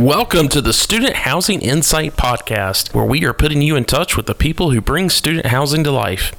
[0.00, 4.24] Welcome to the Student Housing Insight Podcast, where we are putting you in touch with
[4.24, 6.32] the people who bring student housing to life.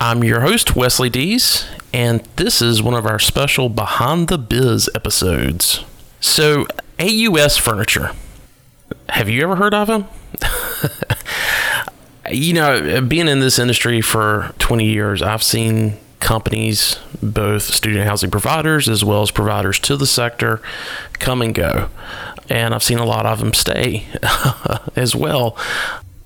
[0.00, 4.90] I'm your host, Wesley Dees, and this is one of our special Behind the Biz
[4.92, 5.84] episodes.
[6.18, 6.66] So,
[6.98, 8.10] AUS Furniture.
[9.10, 10.06] Have you ever heard of them?
[12.32, 18.30] you know, being in this industry for 20 years, I've seen companies, both student housing
[18.30, 20.60] providers as well as providers to the sector,
[21.18, 21.88] come and go
[22.48, 24.06] and I've seen a lot of them stay
[24.96, 25.56] as well.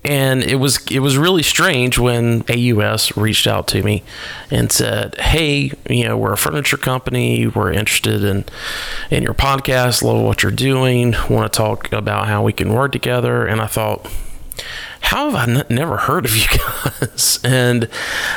[0.03, 4.01] And it was it was really strange when AUS reached out to me
[4.49, 7.45] and said, "Hey, you know, we're a furniture company.
[7.45, 8.45] We're interested in
[9.11, 10.01] in your podcast.
[10.01, 11.13] Love what you're doing.
[11.29, 14.09] Want to talk about how we can work together." And I thought,
[15.01, 17.39] how have I n- never heard of you guys?
[17.43, 17.89] and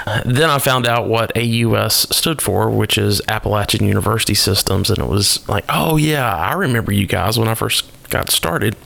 [0.06, 4.91] uh, then I found out what AUS stood for, which is Appalachian University Systems.
[4.91, 8.77] And it was like, oh, yeah, I remember you guys when I first got started.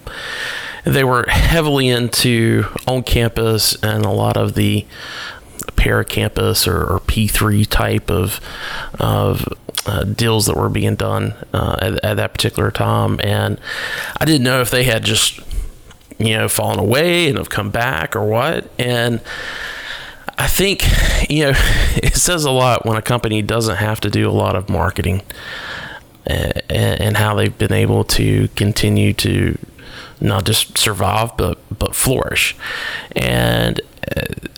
[0.84, 4.86] They were heavily into on campus and a lot of the
[5.76, 8.40] paracampus or, or P3 type of,
[8.98, 9.48] of
[9.86, 13.20] uh, deals that were being done uh, at, at that particular time.
[13.22, 13.60] And
[14.18, 15.40] I didn't know if they had just
[16.18, 18.70] you know, fallen away and have come back or what.
[18.78, 19.20] And
[20.36, 20.84] I think,
[21.28, 21.52] you know,
[21.96, 25.22] it says a lot when a company doesn't have to do a lot of marketing
[26.26, 29.58] and, and how they've been able to continue to
[30.20, 32.56] not just survive but but flourish.
[33.12, 33.80] And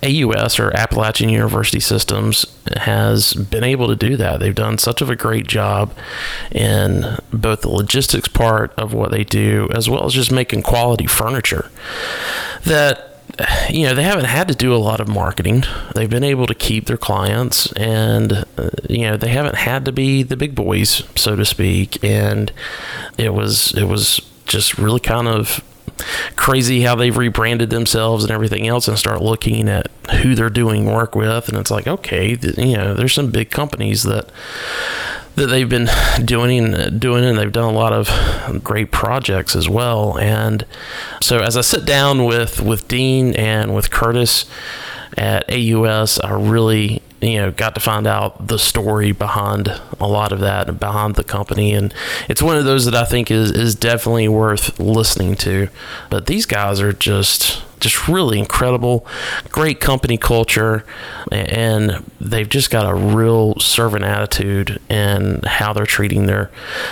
[0.03, 4.41] AUS or Appalachian University Systems has been able to do that.
[4.41, 5.95] They've done such of a great job
[6.51, 11.07] in both the logistics part of what they do as well as just making quality
[11.07, 11.71] furniture
[12.65, 13.07] that
[13.71, 16.55] you know they haven't had to do a lot of marketing they've been able to
[16.55, 21.05] keep their clients and uh, you know they haven't had to be the big boys
[21.15, 22.53] so to speak and
[23.17, 25.63] it was it was just really kind of
[26.37, 29.89] crazy how they've rebranded themselves and everything else and start looking at
[30.23, 31.49] who they're doing work with.
[31.49, 34.31] And it's like okay you know there's some big companies that
[35.37, 35.89] that they've been
[36.25, 40.19] doing and uh, doing and they've done a lot of great projects as well.
[40.19, 40.67] And
[41.23, 44.45] so as I sit down with with Dean and with Curtis
[45.17, 49.69] at AUS I really you know got to find out the story behind
[50.01, 51.73] a lot of that and behind the company.
[51.73, 51.93] And
[52.29, 55.69] it's one of those that I think is is definitely worth listening to.
[56.09, 59.07] But these guys are just just really incredible
[59.49, 60.85] great company culture
[61.33, 66.51] and they've just got a real servant attitude and how they're treating their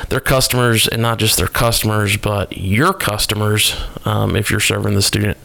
[0.09, 5.03] their customers and not just their customers but your customers um, if you're serving the
[5.03, 5.37] student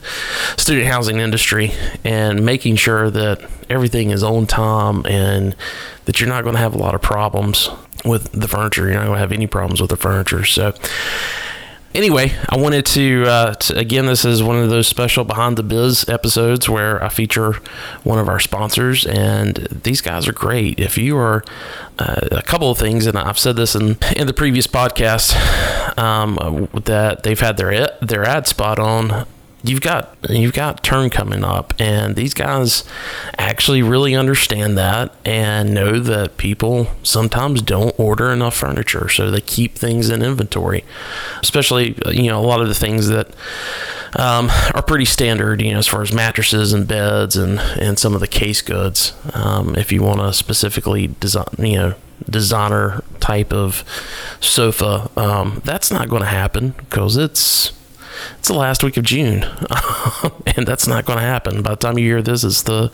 [0.57, 1.71] student housing industry
[2.03, 5.55] and making sure that everything is on time and
[6.05, 7.69] that you're not going to have a lot of problems
[8.05, 8.85] with the furniture.
[8.85, 10.45] You're not going to have any problems with the furniture.
[10.45, 10.73] So,
[11.95, 15.63] anyway, I wanted to, uh, to, again, this is one of those special behind the
[15.63, 17.53] biz episodes where I feature
[18.03, 20.79] one of our sponsors, and these guys are great.
[20.79, 21.43] If you are
[21.99, 25.35] uh, a couple of things, and I've said this in in the previous podcast,
[25.97, 29.25] um, that they've had their their ad spot on
[29.63, 32.83] you've got you've got turn coming up and these guys
[33.37, 39.41] actually really understand that and know that people sometimes don't order enough furniture so they
[39.41, 40.83] keep things in inventory.
[41.41, 43.29] Especially you know a lot of the things that
[44.19, 48.13] um, are pretty standard you know as far as mattresses and beds and and some
[48.13, 49.13] of the case goods.
[49.33, 51.95] Um, if you want to specifically design you know
[52.29, 53.83] designer type of
[54.39, 57.73] sofa um, that's not going to happen because it's
[58.37, 59.43] it's the last week of June,
[60.45, 61.61] and that's not going to happen.
[61.61, 62.89] By the time you hear this, it's the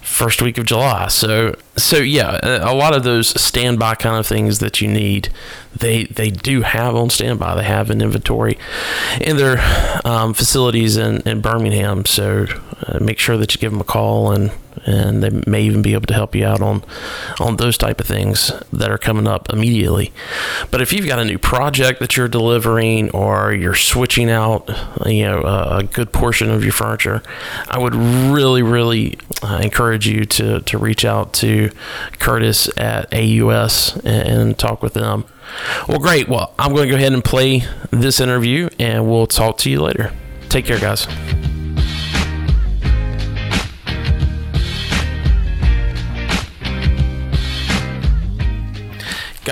[0.00, 1.08] first week of July.
[1.08, 5.30] So, so yeah, a lot of those standby kind of things that you need,
[5.74, 7.56] they they do have on standby.
[7.56, 8.58] They have an inventory
[9.20, 9.58] in their
[10.04, 12.04] um, facilities in, in Birmingham.
[12.04, 12.46] So,
[12.86, 14.50] uh, make sure that you give them a call and
[14.84, 16.84] and they may even be able to help you out on
[17.40, 20.12] on those type of things that are coming up immediately.
[20.70, 24.68] But if you've got a new project that you're delivering or you're switching out,
[25.06, 27.22] you know, a good portion of your furniture,
[27.68, 31.70] I would really, really uh, encourage you to to reach out to
[32.18, 35.24] Curtis at AUS and, and talk with them.
[35.88, 36.28] Well, great.
[36.28, 39.82] Well, I'm going to go ahead and play this interview, and we'll talk to you
[39.82, 40.12] later.
[40.48, 41.06] Take care, guys.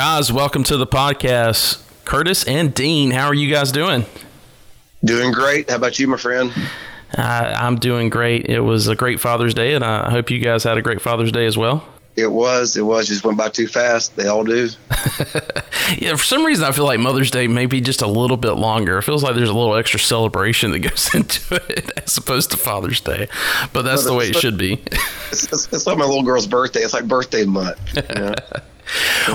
[0.02, 1.82] Guys, welcome to the podcast.
[2.06, 4.06] Curtis and Dean, how are you guys doing?
[5.05, 5.69] Doing great.
[5.69, 6.50] How about you, my friend?
[7.14, 8.47] Uh, I'm doing great.
[8.47, 11.31] It was a great Father's Day, and I hope you guys had a great Father's
[11.32, 11.87] Day as well.
[12.17, 12.79] it was.
[12.79, 14.17] It was just went by too fast.
[14.17, 14.70] They all do.
[15.99, 18.52] yeah, for some reason, I feel like Mother's Day may be just a little bit
[18.52, 18.97] longer.
[18.97, 22.56] It feels like there's a little extra celebration that goes into it as opposed to
[22.56, 23.29] Father's Day.
[23.75, 24.82] But that's the way it should be.
[25.31, 26.81] It's, it's, it's like my little girl's birthday.
[26.81, 27.79] It's like birthday month.
[27.94, 28.35] You know?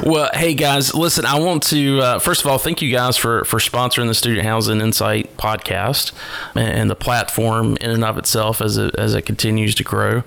[0.03, 1.25] well, hey guys, listen.
[1.25, 4.45] I want to uh, first of all thank you guys for for sponsoring the Student
[4.45, 6.11] Housing Insight podcast
[6.55, 10.23] and the platform in and of itself as it as it continues to grow.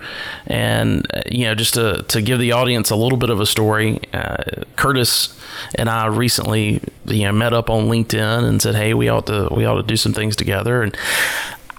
[0.46, 3.46] And uh, you know, just to to give the audience a little bit of a
[3.46, 5.38] story, uh, Curtis
[5.74, 9.48] and I recently you know met up on LinkedIn and said, hey, we ought to
[9.50, 10.82] we ought to do some things together.
[10.82, 10.96] And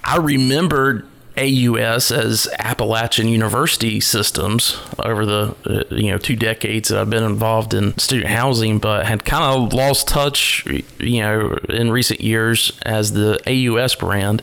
[0.04, 1.06] I remembered
[1.40, 7.24] AUS as Appalachian University systems over the uh, you know two decades that I've been
[7.24, 10.66] involved in student housing, but had kind of lost touch
[10.98, 14.42] you know in recent years as the AUS brand,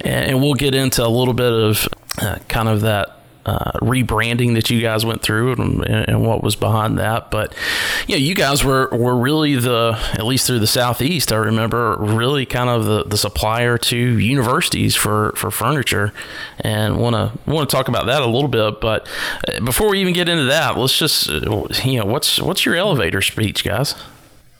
[0.00, 1.88] and we'll get into a little bit of
[2.20, 6.56] uh, kind of that uh, rebranding that you guys went through and, and, what was
[6.56, 7.30] behind that.
[7.30, 7.54] But
[8.06, 11.32] you know, you guys were, were really the at least through the southeast.
[11.32, 16.12] I remember really kind of the, the supplier to universities for, for furniture,
[16.60, 18.80] and want to want to talk about that a little bit.
[18.80, 19.08] But
[19.48, 23.22] uh, before we even get into that, let's just you know what's what's your elevator
[23.22, 23.94] speech, guys.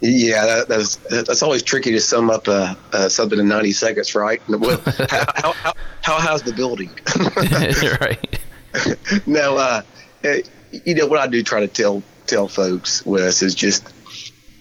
[0.00, 4.14] Yeah, that, that's that's always tricky to sum up uh, uh, something in ninety seconds,
[4.14, 4.40] right?
[4.48, 6.90] how, how, how, how how's the building?
[8.00, 8.40] right.
[9.26, 9.82] no, uh,
[10.24, 10.42] eh,
[10.84, 13.92] you know what I do try to tell tell folks, Wes, is just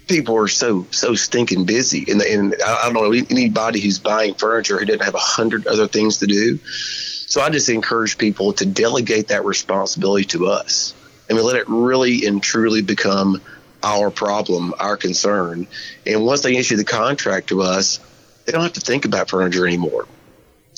[0.07, 4.77] people are so so stinking busy, and, and I don't know anybody who's buying furniture
[4.77, 6.59] who doesn't have a hundred other things to do.
[6.63, 10.95] So I just encourage people to delegate that responsibility to us.
[11.29, 13.39] I mean, let it really and truly become
[13.83, 15.67] our problem, our concern.
[16.07, 17.99] And once they issue the contract to us,
[18.45, 20.07] they don't have to think about furniture anymore.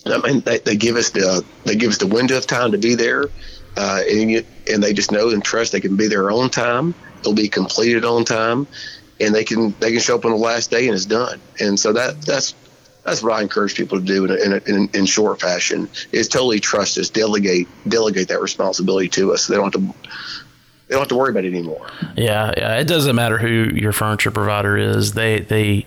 [0.05, 2.77] I mean, they, they give us the they give us the window of time to
[2.77, 3.25] be there,
[3.77, 6.93] uh, and you, and they just know and trust they can be there on time.
[7.19, 8.67] It'll be completed on time,
[9.19, 11.39] and they can they can show up on the last day and it's done.
[11.59, 12.55] And so that that's
[13.03, 16.59] that's what I encourage people to do in, in, in, in short fashion is totally
[16.59, 19.43] trust us, delegate delegate that responsibility to us.
[19.43, 20.09] So They don't have to
[20.87, 21.87] they don't have to worry about it anymore.
[22.17, 22.77] Yeah, yeah.
[22.77, 25.13] It doesn't matter who your furniture provider is.
[25.13, 25.85] They they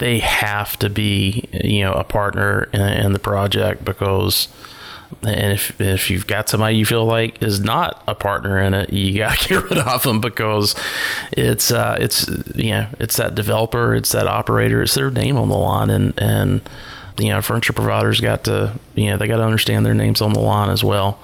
[0.00, 4.48] they have to be you know a partner in, in the project because
[5.22, 8.92] and if if you've got somebody you feel like is not a partner in it,
[8.92, 10.74] you got to get rid of them because
[11.32, 15.48] it's uh, it's you know it's that developer, it's that operator, it's their name on
[15.48, 16.62] the line, and and
[17.18, 20.32] you know furniture providers got to you know they got to understand their names on
[20.32, 21.20] the line as well.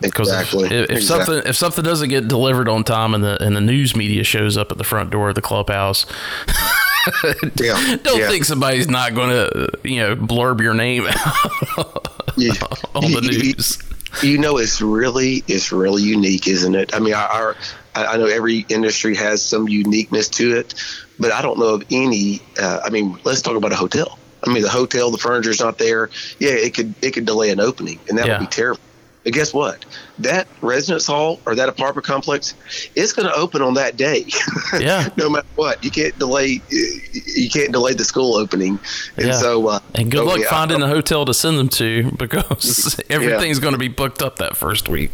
[0.00, 0.66] Because exactly.
[0.66, 1.02] if, if exactly.
[1.06, 4.56] something if something doesn't get delivered on time and the and the news media shows
[4.56, 6.06] up at the front door of the clubhouse.
[7.56, 7.96] yeah.
[8.02, 8.28] Don't yeah.
[8.28, 11.04] think somebody's not going to, you know, blurb your name
[12.36, 12.52] yeah.
[12.94, 13.78] on the news.
[14.22, 16.94] You know, it's really it's really unique, isn't it?
[16.94, 17.56] I mean, our
[17.94, 20.74] I know every industry has some uniqueness to it,
[21.18, 22.40] but I don't know of any.
[22.60, 24.18] Uh, I mean, let's talk about a hotel.
[24.46, 26.10] I mean, the hotel, the furniture's not there.
[26.38, 28.38] Yeah, it could it could delay an opening, and that yeah.
[28.38, 28.80] would be terrible.
[29.24, 29.84] But guess what?
[30.20, 32.54] That residence hall or that apartment complex,
[32.94, 34.26] is going to open on that day.
[34.78, 35.08] Yeah.
[35.16, 36.60] no matter what, you can't delay.
[36.68, 38.78] You can't delay the school opening.
[39.16, 39.32] And yeah.
[39.32, 43.58] so, uh, and good luck yeah, finding a hotel to send them to because everything's
[43.58, 43.62] yeah.
[43.62, 45.10] going to be booked up that first week.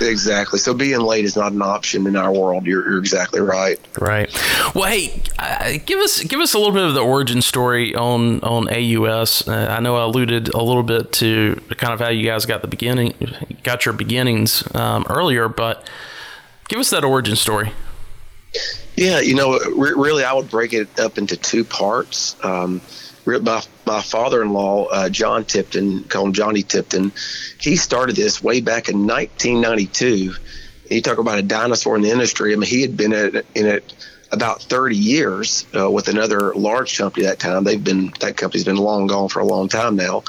[0.00, 0.60] Exactly.
[0.60, 2.64] So being late is not an option in our world.
[2.64, 3.78] You're, you're exactly right.
[4.00, 4.32] Right.
[4.72, 8.40] Well, hey, uh, give us give us a little bit of the origin story on
[8.42, 9.48] on AUS.
[9.48, 12.62] Uh, I know I alluded a little bit to kind of how you guys got
[12.62, 13.14] the beginning
[13.62, 13.94] got your
[14.74, 15.88] um, earlier, but
[16.68, 17.72] give us that origin story.
[18.96, 22.36] Yeah, you know, re- really, I would break it up into two parts.
[22.44, 22.80] Um,
[23.24, 27.12] my, my father-in-law, uh, John Tipton, called him Johnny Tipton,
[27.60, 30.34] he started this way back in 1992.
[30.90, 32.52] You talk about a dinosaur in the industry.
[32.52, 33.94] I mean, he had been in it, in it
[34.32, 37.64] about 30 years uh, with another large company that time.
[37.64, 40.24] They've been that company's been long gone for a long time now,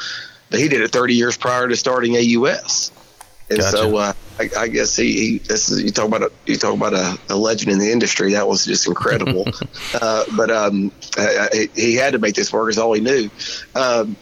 [0.49, 2.91] but he did it 30 years prior to starting AUS.
[3.53, 3.77] And gotcha.
[3.77, 6.75] so uh, I, I, guess he, he, this is you talk about a you talk
[6.75, 9.45] about a, a legend in the industry that was just incredible.
[10.01, 13.29] uh, but um, I, he had to make this work is all he knew.
[13.75, 14.17] Um,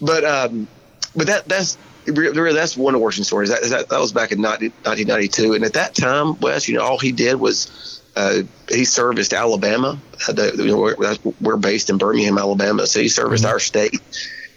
[0.00, 0.68] but um,
[1.16, 1.76] but that that's
[2.06, 3.48] that's one origin story.
[3.48, 6.98] That, that, that was back in 1992, and at that time, Wes, you know, all
[6.98, 9.98] he did was uh, he serviced Alabama.
[10.28, 13.52] Uh, the, you know, we're, we're, based in Birmingham, Alabama, so he serviced mm-hmm.
[13.52, 14.00] our state.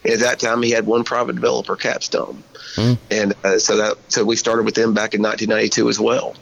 [0.04, 2.44] And at that time, he had one private developer, Capstone.
[2.76, 2.98] Mm.
[3.12, 6.36] And uh, so that so we started with them back in 1992 as well.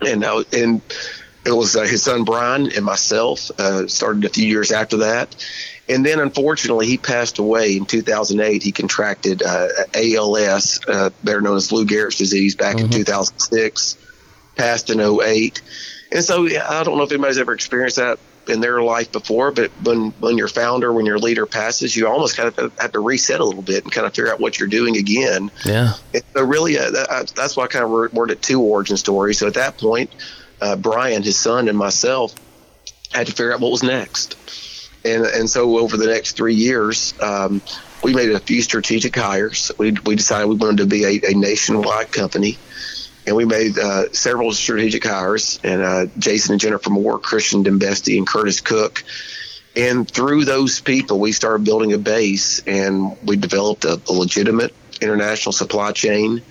[0.00, 0.80] And now and
[1.46, 5.34] it was uh, his son Brian and myself uh, started a few years after that.
[5.88, 8.62] And then, unfortunately, he passed away in 2008.
[8.62, 12.86] He contracted uh, ALS, uh, better known as Lou Gehrig's disease, back mm-hmm.
[12.86, 13.98] in 2006.
[14.56, 15.60] passed in 08.
[16.10, 19.70] And so I don't know if anybody's ever experienced that in their life before, but
[19.82, 23.40] when when your founder, when your leader passes, you almost kind of have to reset
[23.40, 25.50] a little bit and kind of figure out what you're doing again.
[25.64, 25.94] Yeah.
[26.12, 29.38] And so really, uh, that, that's why I kind of worded two origin stories.
[29.38, 30.10] So at that point,
[30.60, 32.34] uh, Brian, his son, and myself
[33.12, 34.36] had to figure out what was next.
[35.04, 37.14] And and so over the next three years.
[37.20, 37.62] Um,
[38.02, 39.72] we made a few strategic hires.
[39.78, 42.58] We, we decided we wanted to be a, a nationwide company
[43.26, 45.60] and we made uh, several strategic hires.
[45.64, 49.04] And uh, Jason and Jennifer Moore, Christian Dembesti, and Curtis Cook.
[49.76, 54.74] And through those people, we started building a base, and we developed a, a legitimate
[55.00, 56.42] international supply chain.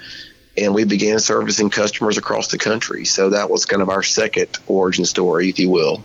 [0.56, 3.06] And we began servicing customers across the country.
[3.06, 6.04] So that was kind of our second origin story, if you will.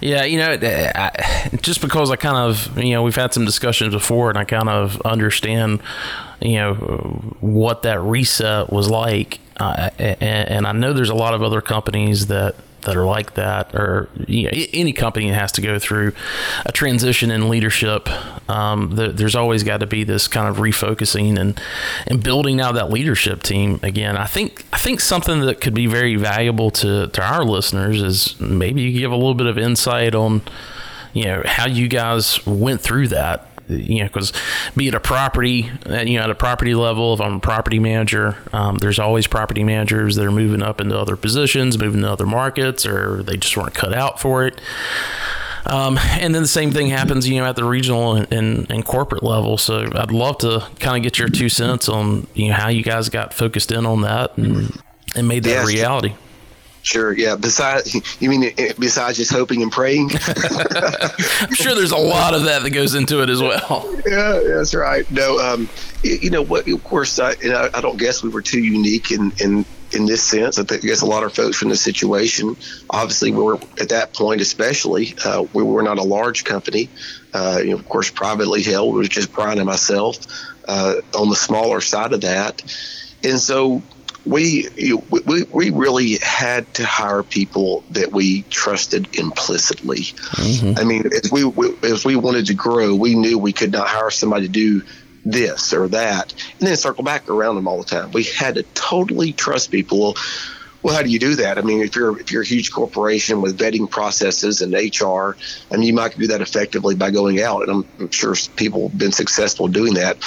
[0.00, 0.58] Yeah, you know,
[0.94, 4.44] I, just because I kind of, you know, we've had some discussions before and I
[4.44, 5.80] kind of understand,
[6.40, 6.74] you know,
[7.40, 9.38] what that reset was like.
[9.58, 13.34] Uh, and, and, I know there's a lot of other companies that that are like
[13.34, 16.12] that, or you know, any company that has to go through
[16.66, 18.08] a transition in leadership.
[18.50, 21.60] Um, the, there's always got to be this kind of refocusing and
[22.06, 24.16] and building out that leadership team again.
[24.16, 28.40] I think I think something that could be very valuable to to our listeners is
[28.40, 30.42] maybe you give a little bit of insight on
[31.12, 34.32] you know how you guys went through that you know, because
[34.76, 37.78] be it a property, uh, you know, at a property level, if I'm a property
[37.78, 42.10] manager, um, there's always property managers that are moving up into other positions, moving to
[42.10, 44.60] other markets, or they just weren't cut out for it.
[45.64, 48.84] Um, and then the same thing happens, you know, at the regional and, and, and,
[48.84, 49.56] corporate level.
[49.56, 52.82] So I'd love to kind of get your two cents on, you know, how you
[52.82, 54.76] guys got focused in on that and,
[55.14, 55.66] and made that yes.
[55.68, 56.14] reality.
[56.82, 57.16] Sure.
[57.16, 57.36] Yeah.
[57.36, 60.10] Besides, you mean besides just hoping and praying?
[60.26, 63.88] I'm sure there's a lot of that that goes into it as well.
[64.06, 65.08] Yeah, that's right.
[65.10, 65.68] No, um,
[66.02, 66.68] you know what?
[66.68, 70.22] Of course, I, I, I don't guess we were too unique in in in this
[70.22, 70.58] sense.
[70.58, 72.56] I think a lot of folks from the situation.
[72.90, 76.88] Obviously, we were at that point, especially uh, we were not a large company.
[77.32, 78.94] Uh, you know, of course, privately held.
[78.94, 80.18] It was just Brian and myself
[80.66, 82.62] uh, on the smaller side of that,
[83.22, 83.82] and so
[84.24, 84.68] we,
[85.10, 89.96] we we really had to hire people that we trusted implicitly.
[89.96, 90.78] Mm-hmm.
[90.78, 93.88] I mean, as we, we as we wanted to grow, we knew we could not
[93.88, 94.82] hire somebody to do
[95.24, 98.10] this or that, and then circle back around them all the time.
[98.12, 100.00] We had to totally trust people.
[100.00, 100.14] Well,
[100.90, 101.58] how do you do that?
[101.58, 105.36] I mean, if you're if you're a huge corporation with vetting processes and HR,
[105.70, 108.88] I mean, you might do that effectively by going out, and I'm, I'm sure people
[108.88, 110.18] have been successful doing that.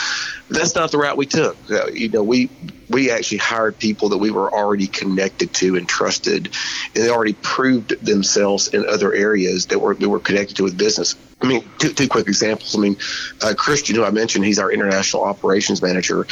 [0.48, 1.60] But that's not the route we took.
[1.70, 2.52] Uh, you know, we
[2.88, 6.54] we actually hired people that we were already connected to and trusted,
[6.96, 10.78] and they already proved themselves in other areas that were that were connected to with
[10.78, 11.16] business.
[11.42, 12.76] I mean, two, two quick examples.
[12.76, 12.98] I mean,
[13.42, 16.26] uh, Christian, who I mentioned, he's our international operations manager.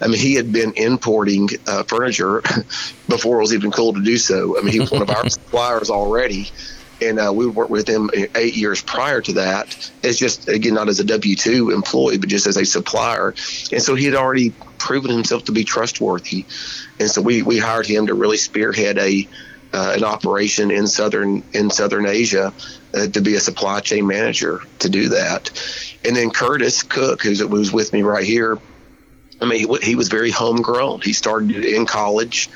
[0.00, 2.42] I mean, he had been importing uh, furniture
[3.08, 4.58] before it was even cool to do so.
[4.58, 6.50] I mean, he was one of our suppliers already
[7.02, 9.90] and uh, we worked with him eight years prior to that.
[10.02, 13.34] It's just again not as a W two employee, but just as a supplier,
[13.72, 16.44] and so he had already proven himself to be trustworthy,
[16.98, 19.26] and so we we hired him to really spearhead a
[19.72, 22.52] uh, an operation in southern in southern Asia
[22.94, 25.50] uh, to be a supply chain manager to do that,
[26.04, 28.58] and then Curtis Cook, who's who's with me right here.
[29.42, 31.00] I mean, he, was very homegrown.
[31.00, 32.50] He started in college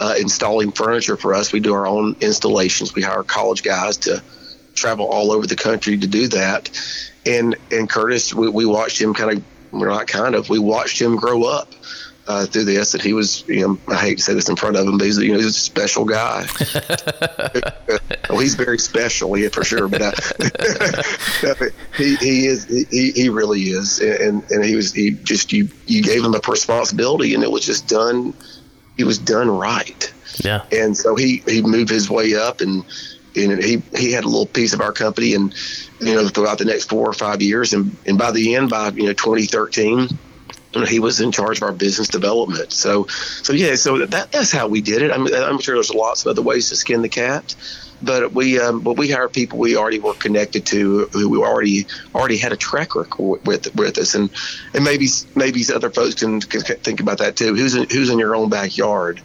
[0.00, 1.52] uh, installing furniture for us.
[1.52, 2.94] We do our own installations.
[2.94, 4.22] We hire college guys to
[4.74, 6.70] travel all over the country to do that.
[7.26, 11.00] And and Curtis, we, we watched him kind of, we're not kind of, we watched
[11.00, 11.74] him grow up.
[12.30, 14.76] Uh, through this, that he was, you know, I hate to say this in front
[14.76, 16.46] of him, but he's, you know, he's a special guy.
[18.30, 19.88] well, he's very special, yeah, for sure.
[19.88, 20.12] But uh,
[21.96, 26.02] he, he is, he, he really is, and and he was, he just you you
[26.02, 28.32] gave him a responsibility, and it was just done
[29.00, 30.12] he was done right.
[30.44, 30.62] Yeah.
[30.70, 32.84] And so he he moved his way up and
[33.34, 35.54] and he he had a little piece of our company and
[36.00, 38.90] you know throughout the next four or five years and and by the end by
[38.90, 40.08] you know 2013
[40.86, 42.72] he was in charge of our business development.
[42.72, 45.10] So, so yeah, so that, that's how we did it.
[45.10, 47.54] I'm, I'm sure there's lots of other ways to skin the cat,
[48.02, 51.86] but we, um, but we hired people we already were connected to, who we already
[52.14, 54.30] already had a track record with with us, and
[54.74, 57.54] and maybe maybe other folks can, can think about that too.
[57.54, 59.20] Who's in, who's in your own backyard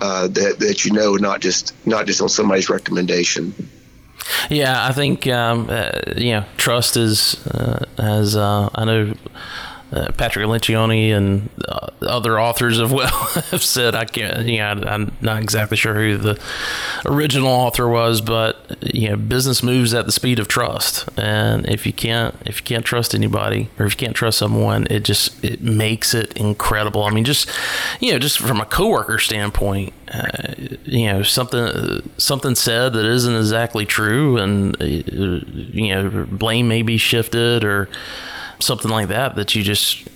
[0.00, 3.54] uh, that that you know, not just not just on somebody's recommendation.
[4.48, 9.14] Yeah, I think um, uh, you know trust is uh, as uh, I know
[9.92, 13.08] uh, Patrick Lencioni and uh, other authors as well
[13.50, 13.94] have said.
[13.94, 16.40] I can't, you know, I'm not exactly sure who the
[17.04, 21.86] original author was, but you know, business moves at the speed of trust, and if
[21.86, 25.44] you can't, if you can't trust anybody, or if you can't trust someone, it just
[25.44, 27.02] it makes it incredible.
[27.04, 27.50] I mean, just
[27.98, 30.54] you know, just from a coworker standpoint, uh,
[30.84, 36.82] you know, something something said that isn't exactly true, and uh, you know, blame may
[36.82, 37.88] be shifted or
[38.60, 40.06] something like that that you just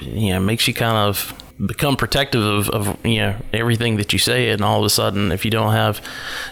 [0.00, 1.34] you know makes you kind of
[1.64, 5.32] become protective of, of you know everything that you say and all of a sudden
[5.32, 6.00] if you don't have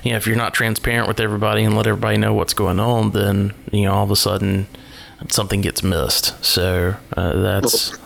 [0.03, 3.11] you know if you're not transparent with everybody and let everybody know what's going on
[3.11, 4.67] then you know all of a sudden
[5.29, 7.97] something gets missed so uh, that's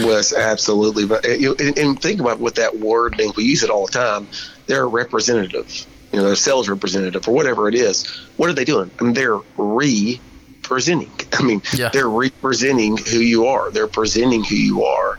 [0.00, 3.86] was absolutely but and, and think about what that word means we use it all
[3.86, 4.26] the time
[4.66, 8.06] they're representative you know, they're a sales representative or whatever it is.
[8.36, 8.88] What are they doing?
[9.00, 10.20] I mean, they're re
[10.64, 11.12] presenting.
[11.32, 11.90] I mean, yeah.
[11.90, 13.70] they're representing who you are.
[13.70, 15.18] They're presenting who you are.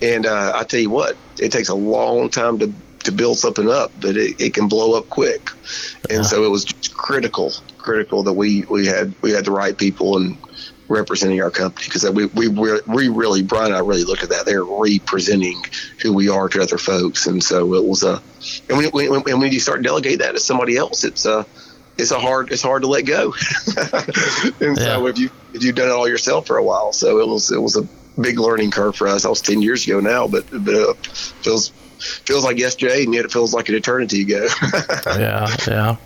[0.00, 2.72] And uh, I tell you what, it takes a long time to
[3.06, 5.50] to build something up, but it, it can blow up quick.
[6.10, 9.76] And so it was just critical, critical that we, we had we had the right
[9.78, 10.36] people and
[10.88, 14.46] representing our company because we, we we really Brian and I really looked at that.
[14.46, 15.62] They're representing
[16.02, 18.20] who we are to other folks, and so it was a.
[18.68, 21.46] And when, when, and when you start delegate that to somebody else, it's a
[21.98, 23.34] it's a hard it's hard to let go.
[24.60, 24.84] and yeah.
[24.84, 27.50] so if you if you've done it all yourself for a while, so it was
[27.50, 27.86] it was a
[28.20, 29.24] big learning curve for us.
[29.24, 30.94] I was ten years ago now, but but it uh,
[31.42, 34.46] feels feels like yesterday, and yet it feels like an eternity ago.
[35.06, 35.96] yeah, yeah.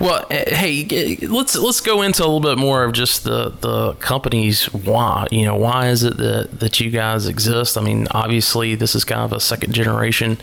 [0.00, 3.94] Well, eh, hey, let's let's go into a little bit more of just the the
[3.94, 5.26] company's why.
[5.30, 7.76] You know, why is it that that you guys exist?
[7.76, 10.38] I mean, obviously, this is kind of a second generation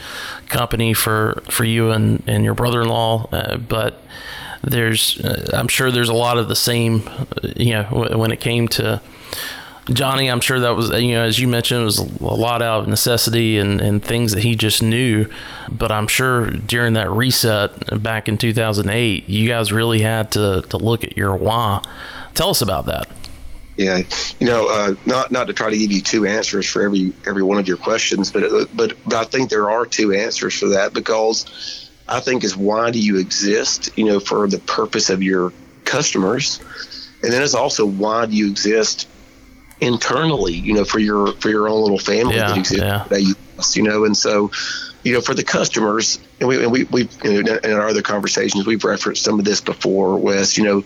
[0.48, 4.02] company for for you and and your brother in law, uh, but
[4.64, 7.10] there's uh, I'm sure there's a lot of the same
[7.56, 7.84] you know
[8.16, 9.02] when it came to
[9.92, 12.82] Johnny I'm sure that was you know as you mentioned it was a lot out
[12.82, 15.28] of necessity and, and things that he just knew.
[15.72, 20.78] But I'm sure during that reset back in 2008 you guys really had to to
[20.78, 21.84] look at your why.
[22.34, 23.10] Tell us about that.
[23.80, 24.02] Yeah,
[24.42, 27.44] you know, uh, not not to try to give you two answers for every every
[27.44, 28.44] one of your questions, but
[28.76, 32.92] but but I think there are two answers for that because I think is why
[32.92, 33.98] do you exist?
[33.98, 35.54] You know, for the purpose of your
[35.86, 36.60] customers,
[37.24, 39.08] and then it's also why do you exist
[39.80, 40.54] internally?
[40.54, 42.84] You know, for your for your own little family yeah, that exists.
[42.84, 43.06] Yeah.
[43.10, 43.36] That you,
[43.74, 44.52] you know, and so
[45.04, 48.02] you know, for the customers, and we and we we you know, in our other
[48.02, 50.58] conversations we've referenced some of this before, Wes.
[50.58, 50.84] You know,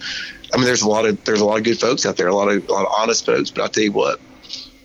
[0.53, 2.36] I mean, there's a lot of there's a lot of good folks out there, a
[2.36, 4.19] lot of a lot of honest folks, but I'll tell you what,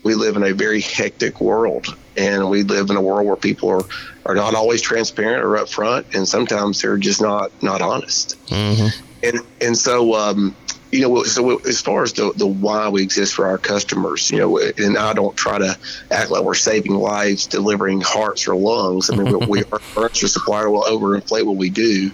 [0.02, 3.68] we live in a very hectic world, and we live in a world where people
[3.70, 3.84] are,
[4.26, 8.37] are not always transparent or upfront, and sometimes they're just not not honest.
[8.46, 9.04] Mm-hmm.
[9.22, 10.54] And and so um,
[10.90, 14.38] you know, so as far as the, the why we exist for our customers, you
[14.38, 15.78] know, and I don't try to
[16.11, 19.11] act like we're saving lives, delivering hearts or lungs.
[19.11, 20.70] I mean, we, are a furniture supplier.
[20.70, 22.11] We'll overinflate what we do,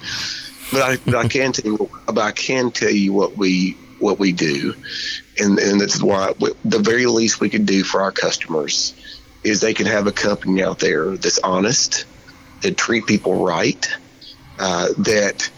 [0.73, 4.19] but I, but I can tell you, but I can tell you what we what
[4.19, 4.75] we do,
[5.39, 6.33] and and that's why
[6.65, 8.95] the very least we can do for our customers
[9.43, 12.07] is they can have a company out there that's honest,
[12.63, 13.87] that treat people right,
[14.59, 15.51] uh, that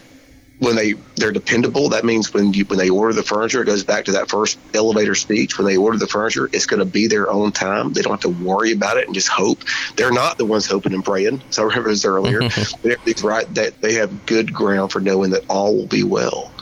[0.59, 1.91] when they they're dependable.
[1.91, 4.59] That means when you when they order the furniture, it goes back to that first
[4.75, 5.59] elevator speech.
[5.59, 7.93] When they order the furniture, it's going to be their own time.
[7.93, 9.65] They don't have to worry about it and just hope.
[9.97, 11.43] They're not the ones hoping and praying.
[11.51, 12.41] So I remember this earlier.
[12.83, 13.53] but everything's right.
[13.55, 16.53] That they have good ground for knowing that all will be well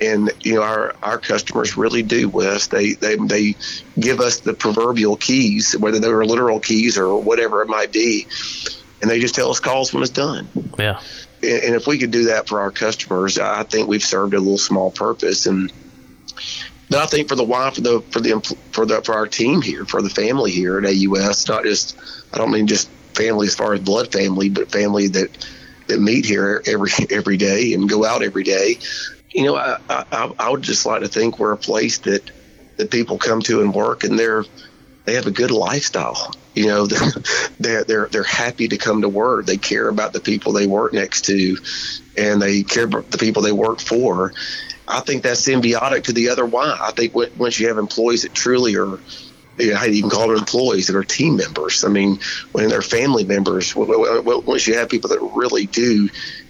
[0.00, 2.68] and you know our our customers really do Wes.
[2.68, 3.56] They they they
[3.98, 8.26] give us the proverbial keys whether they're literal keys or whatever it might be.
[9.00, 10.48] And they just tell us calls when it's done.
[10.78, 11.00] Yeah.
[11.40, 14.58] And if we could do that for our customers I think we've served a little
[14.58, 15.46] small purpose.
[15.46, 15.72] And
[16.90, 19.62] but I think for the why for the for the for the for our team
[19.62, 21.98] here for the family here at AUS not just
[22.32, 25.46] I don't mean just family as far as blood family but family that
[25.88, 28.78] that meet here every every day and go out every day
[29.30, 32.30] you know, I, I, I would just like to think we're a place that
[32.76, 34.44] that people come to and work, and they're
[35.04, 36.34] they have a good lifestyle.
[36.54, 36.86] You know,
[37.58, 39.46] they're they're they're happy to come to work.
[39.46, 41.56] They care about the people they work next to,
[42.16, 44.32] and they care about the people they work for.
[44.86, 46.76] I think that's symbiotic to the other why.
[46.80, 48.98] I think once you have employees that truly are
[49.58, 51.84] you know, how even call them employees that are team members?
[51.84, 52.20] I mean,
[52.52, 56.08] when they're family members, once you have people that really do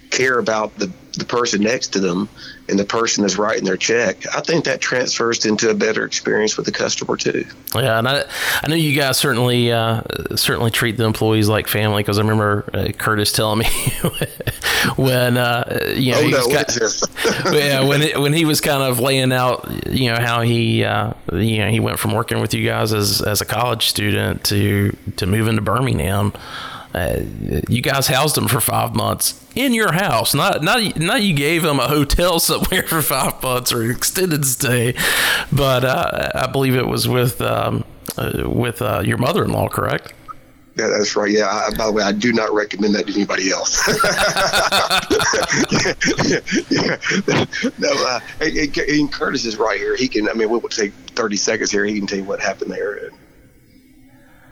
[0.09, 2.29] care about the, the person next to them
[2.67, 6.55] and the person that's writing their check, I think that transfers into a better experience
[6.55, 7.45] with the customer too.
[7.73, 8.25] Yeah, and I,
[8.61, 10.03] I know you guys certainly uh,
[10.35, 13.65] certainly treat the employees like family because I remember uh, Curtis telling me
[14.95, 18.61] when uh, you know oh, he no, was kind, yeah when it, when he was
[18.61, 22.39] kind of laying out you know how he uh, you know he went from working
[22.39, 26.33] with you guys as as a college student to to moving to Birmingham.
[26.93, 27.21] Uh,
[27.67, 30.33] you guys housed him for five months in your house.
[30.33, 34.45] Not not not you gave him a hotel somewhere for five months or an extended
[34.45, 34.95] stay,
[35.51, 37.83] but uh, I believe it was with um,
[38.17, 40.13] uh, with uh, your mother in law, correct?
[40.79, 41.29] Yeah, that's right.
[41.29, 41.47] Yeah.
[41.47, 43.85] I, by the way, I do not recommend that to anybody else.
[46.69, 46.95] yeah,
[47.27, 47.45] yeah.
[47.77, 49.95] No, uh, and, and Curtis is right here.
[49.97, 50.29] He can.
[50.29, 51.85] I mean, we'll take thirty seconds here.
[51.85, 53.11] He can tell you what happened there.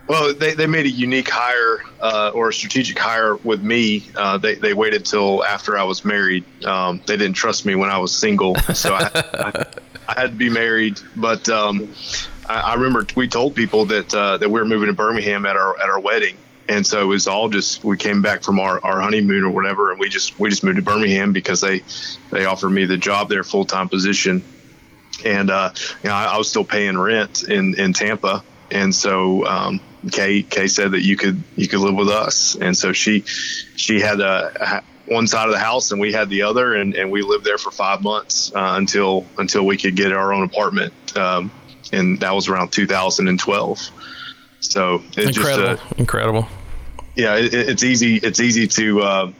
[0.08, 4.06] Well, they, they made a unique hire uh, or a strategic hire with me.
[4.16, 6.46] Uh, they, they waited till after I was married.
[6.66, 9.66] Um, they didn't trust me when I was single, so I, I,
[10.08, 11.00] I had to be married.
[11.16, 11.94] But um,
[12.48, 15.58] I, I, remember we told people that uh, that we were moving to Birmingham at
[15.58, 16.38] our at our wedding,
[16.70, 19.92] and so it was all just we came back from our, our honeymoon or whatever,
[19.92, 21.84] and we just we just moved to Birmingham because they
[22.32, 24.42] they offered me the job there full time position,
[25.26, 29.46] and uh, you know I, I was still paying rent in in Tampa, and so.
[29.46, 29.82] Um,
[30.12, 34.00] Kay Kay said that you could you could live with us, and so she she
[34.00, 37.12] had a, a one side of the house and we had the other, and, and
[37.12, 40.94] we lived there for five months uh, until until we could get our own apartment,
[41.18, 41.52] um,
[41.92, 43.90] and that was around 2012.
[44.60, 46.48] So it's incredible, just, uh, incredible.
[47.16, 48.18] Yeah, it, it's easy.
[48.18, 49.32] It's easy to uh,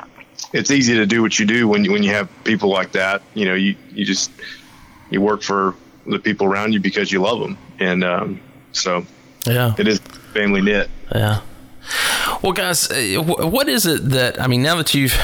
[0.54, 3.22] it's easy to do what you do when you, when you have people like that.
[3.34, 4.32] You know, you you just
[5.10, 8.40] you work for the people around you because you love them, and um,
[8.72, 9.06] so
[9.46, 10.00] yeah, it is
[10.38, 10.90] family knit.
[11.14, 11.42] Yeah.
[12.42, 14.62] Well, guys, uh, what is it that I mean?
[14.62, 15.18] Now that you've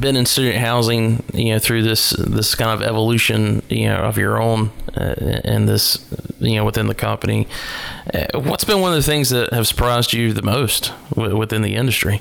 [0.00, 4.16] been in student housing, you know, through this this kind of evolution, you know, of
[4.16, 6.04] your own uh, and this,
[6.40, 7.46] you know, within the company,
[8.14, 11.74] uh, what's been one of the things that have surprised you the most within the
[11.74, 12.20] industry?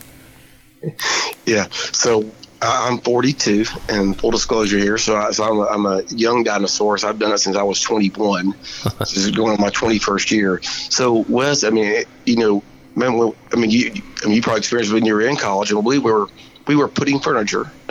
[1.46, 1.68] Yeah.
[1.72, 2.30] So
[2.66, 6.98] I'm 42, and full disclosure here, so, I, so I'm, a, I'm a young dinosaur.
[6.98, 8.52] So I've done it since I was 21.
[9.00, 10.62] this is going on my 21st year.
[10.64, 12.64] So Wes, I mean, you know,
[12.96, 13.92] man, I mean, you,
[14.24, 16.28] I mean, you probably experienced when you were in college, and we were
[16.68, 17.70] we were putting furniture,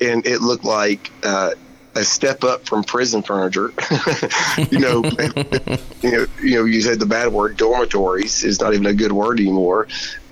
[0.00, 1.10] and it looked like.
[1.22, 1.50] Uh,
[1.94, 3.72] a step up from prison furniture.
[4.70, 5.02] you know,
[6.00, 9.10] you know, you know, you said the bad word dormitories is not even a good
[9.10, 9.88] word anymore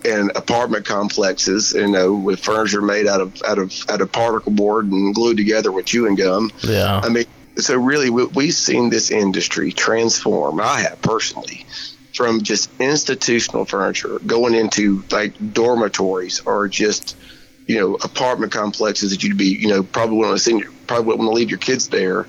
[0.07, 4.53] and apartment complexes, you know, with furniture made out of out of out of particle
[4.53, 6.51] board and glued together with chewing gum.
[6.63, 7.01] Yeah.
[7.03, 7.25] I mean,
[7.57, 10.61] so really, we, have seen this industry transform.
[10.61, 11.67] I have personally
[12.15, 17.17] from just institutional furniture going into like dormitories or just
[17.67, 21.29] you know apartment complexes that you'd be you know probably want to send probably want
[21.29, 22.27] to leave your kids there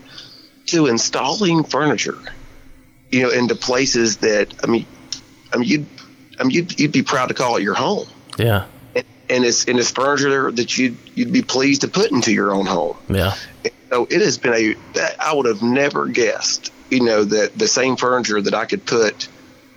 [0.66, 2.18] to installing furniture
[3.12, 4.86] you know into places that I mean
[5.54, 5.86] I mean you
[6.40, 8.08] I mean, you'd, you'd be proud to call it your home.
[8.38, 8.66] Yeah.
[8.96, 12.54] And, and it's and it's furniture that you'd you'd be pleased to put into your
[12.54, 12.98] own home.
[13.10, 13.36] Yeah.
[13.90, 16.74] So it has been a that I would have never guessed.
[16.90, 19.28] You know that the same furniture that I could put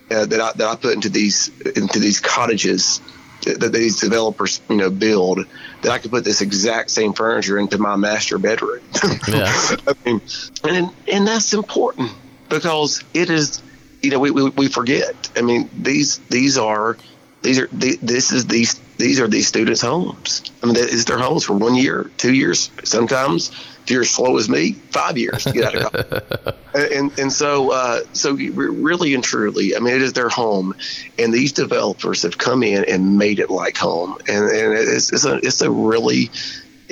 [0.09, 3.01] uh, that I that I put into these into these cottages
[3.43, 5.45] that these developers you know build
[5.81, 8.81] that I could put this exact same furniture into my master bedroom.
[9.27, 9.51] yeah.
[9.87, 10.21] I mean,
[10.63, 12.11] and and that's important
[12.49, 13.61] because it is
[14.01, 15.29] you know, we, we, we forget.
[15.35, 16.97] I mean, these these are
[17.41, 20.43] these are the, this is these these are these students' homes.
[20.61, 23.51] I mean, it's their homes for one year, two years, sometimes
[23.83, 26.55] if you're as slow as me, five years to get out of college.
[26.93, 30.75] and and so uh, so really and truly, I mean, it is their home,
[31.17, 35.25] and these developers have come in and made it like home, and and it's it's
[35.25, 36.29] a it's a really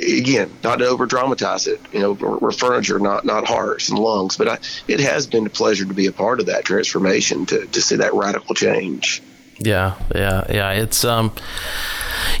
[0.02, 3.98] again, not to over dramatize it, you know, we're, we're, furniture, not not hearts and
[3.98, 4.58] lungs, but I,
[4.88, 7.96] it has been a pleasure to be a part of that transformation, to, to see
[7.96, 9.22] that radical change.
[9.58, 10.72] Yeah, yeah, yeah.
[10.72, 11.32] It's um,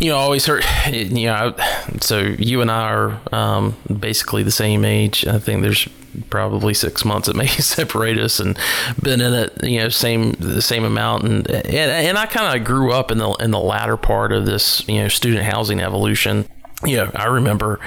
[0.00, 1.54] you know, always heard, you know,
[2.00, 5.26] so you and I are um, basically the same age.
[5.26, 5.86] I think there's
[6.28, 8.58] probably six months that may separate us, and
[9.02, 12.66] been in it, you know, same the same amount, and and, and I kind of
[12.66, 16.46] grew up in the in the latter part of this, you know, student housing evolution
[16.84, 17.80] yeah, I remember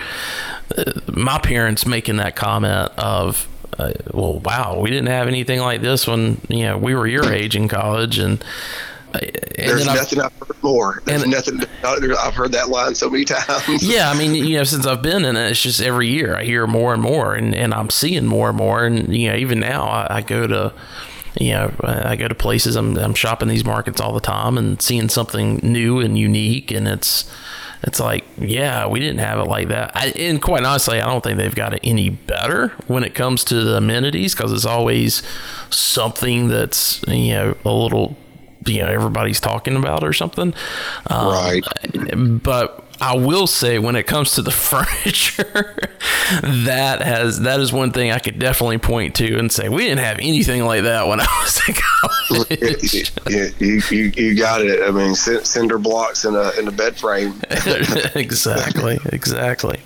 [0.77, 5.81] uh, my parents making that comment of, uh, well, wow, we didn't have anything like
[5.81, 8.43] this when you know we were your age in college, and,
[9.13, 11.01] uh, and there's nothing I've, I've, heard more.
[11.05, 13.83] There's and, nothing I've heard that line so many times.
[13.83, 16.43] Yeah, I mean, you know, since I've been in it, it's just every year I
[16.43, 19.59] hear more and more, and, and I'm seeing more and more, and you know, even
[19.59, 20.73] now I, I go to
[21.39, 24.79] you know, I go to places, I'm, I'm shopping these markets all the time and
[24.79, 26.69] seeing something new and unique.
[26.71, 27.29] And it's,
[27.83, 29.91] it's like, yeah, we didn't have it like that.
[29.95, 33.43] I, and quite honestly, I don't think they've got it any better when it comes
[33.45, 35.21] to the amenities because it's always
[35.69, 38.15] something that's you know a little
[38.65, 40.53] you know everybody's talking about or something.
[41.07, 42.41] Um, right.
[42.41, 45.75] But I will say when it comes to the furniture,
[46.41, 49.99] that has that is one thing I could definitely point to and say we didn't
[49.99, 53.11] have anything like that when I was in college.
[53.29, 54.81] yeah, you, you, you got it.
[54.81, 57.41] I mean, cinder blocks in a in a bed frame.
[58.15, 59.81] exactly, exactly.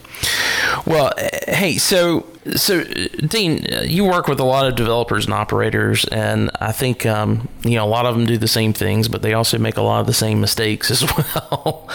[0.86, 1.12] Well,
[1.47, 2.25] hey, so
[2.56, 7.49] so Dean, you work with a lot of developers and operators, and I think um,
[7.63, 9.82] you know a lot of them do the same things, but they also make a
[9.82, 11.89] lot of the same mistakes as well.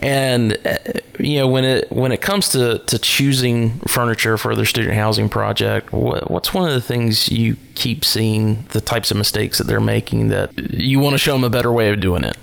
[0.00, 0.76] and uh,
[1.18, 5.28] you know when it when it comes to, to choosing furniture for their student housing
[5.28, 9.66] project, what, what's one of the things you keep seeing the types of mistakes that
[9.66, 12.36] they're making that you want to show them a better way of doing it?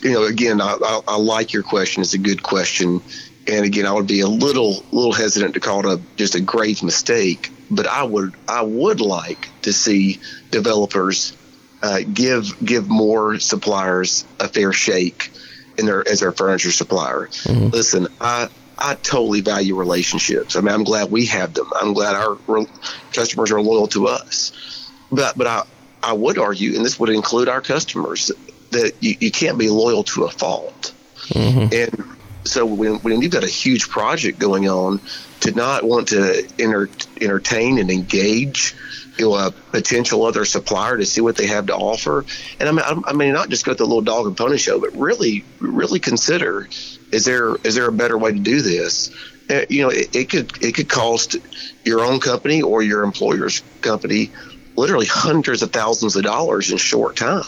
[0.00, 2.00] You know, again, I, I, I like your question.
[2.00, 3.02] It's a good question
[3.46, 6.40] and again, I would be a little little hesitant to call it a just a
[6.40, 11.36] grave mistake, but I would I would like to see developers
[11.82, 15.30] uh, give give more suppliers a fair shake
[15.76, 17.28] in their as their furniture supplier.
[17.28, 17.68] Mm-hmm.
[17.68, 20.56] Listen, I I totally value relationships.
[20.56, 21.70] I mean, I'm glad we have them.
[21.80, 22.66] I'm glad our re-
[23.12, 24.90] customers are loyal to us.
[25.10, 25.62] But but I
[26.02, 28.30] I would argue, and this would include our customers,
[28.70, 30.92] that you, you can't be loyal to a fault.
[31.28, 31.72] Mm-hmm.
[31.72, 32.13] And
[32.44, 35.00] so when, when you've got a huge project going on,
[35.40, 36.88] to not want to enter,
[37.20, 38.74] entertain and engage
[39.18, 42.24] you know, a potential other supplier to see what they have to offer.
[42.58, 44.80] And I mean, I mean, not just go to the little dog and pony show,
[44.80, 46.68] but really, really consider
[47.12, 49.10] is there is there a better way to do this?
[49.48, 51.36] Uh, you know, it, it could it could cost
[51.84, 54.30] your own company or your employer's company
[54.76, 57.44] literally hundreds of thousands of dollars in short time.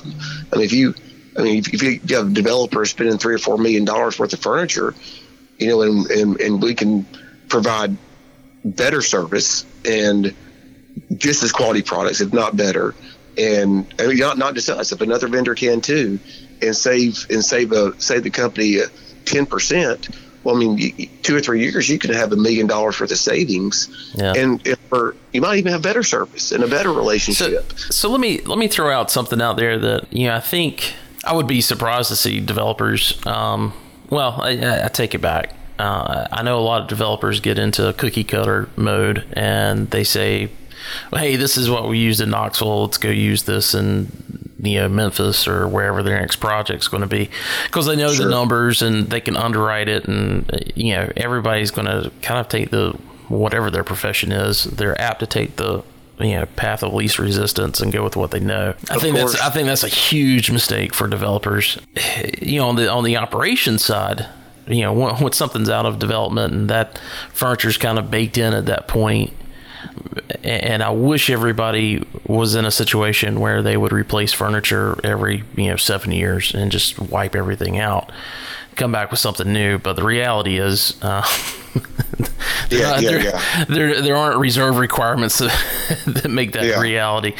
[0.52, 0.94] I mean, if you
[1.38, 4.40] I mean, if, if you have developers spending three or four million dollars worth of
[4.40, 4.94] furniture,
[5.58, 7.06] you know, and, and, and we can
[7.48, 7.96] provide
[8.64, 10.34] better service and
[11.16, 12.94] just as quality products, if not better.
[13.38, 16.18] And I mean, not not just us, if another vendor can too,
[16.62, 18.78] and save and save a save the company
[19.24, 20.08] ten percent.
[20.42, 23.18] Well, I mean, two or three years, you can have a million dollars worth of
[23.18, 24.32] savings, yeah.
[24.36, 27.72] and for, you might even have better service and a better relationship.
[27.72, 30.40] So, so let me let me throw out something out there that you know I
[30.40, 30.94] think
[31.26, 33.24] I would be surprised to see developers.
[33.26, 33.72] Um,
[34.10, 35.54] well, I, I, take it back.
[35.78, 40.50] Uh, I know a lot of developers get into cookie cutter mode and they say,
[41.12, 42.84] "Hey, this is what we used in Knoxville.
[42.84, 44.10] Let's go use this in
[44.62, 47.28] you know Memphis or wherever their next project's going to be,"
[47.64, 48.24] because they know sure.
[48.24, 52.48] the numbers and they can underwrite it, and you know everybody's going to kind of
[52.48, 52.96] take the
[53.28, 54.64] whatever their profession is.
[54.64, 55.82] They're apt to take the
[56.18, 58.74] you know path of least resistance and go with what they know.
[58.90, 59.32] I think course.
[59.32, 61.78] that's I think that's a huge mistake for developers.
[62.40, 64.26] You know, on the on the operations side,
[64.66, 66.98] you know, when, when something's out of development and that
[67.32, 69.32] furniture's kind of baked in at that point,
[70.42, 75.68] and I wish everybody was in a situation where they would replace furniture every you
[75.68, 78.10] know seven years and just wipe everything out,
[78.76, 79.78] come back with something new.
[79.78, 80.96] But the reality is.
[81.02, 81.26] Uh,
[82.70, 83.64] yeah, yeah, there, yeah.
[83.64, 87.34] There, there aren't reserve requirements that, that make that reality,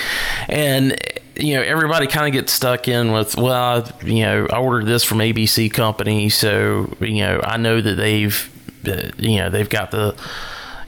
[0.49, 0.97] and
[1.37, 5.05] you know everybody kind of gets stuck in with well, you know, I ordered this
[5.05, 8.51] from ABC company, so you know I know that they've,
[8.87, 10.17] uh, you know, they've got the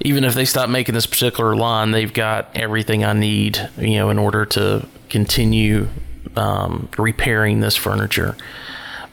[0.00, 4.10] even if they stop making this particular line, they've got everything I need, you know,
[4.10, 5.88] in order to continue
[6.36, 8.36] um, repairing this furniture.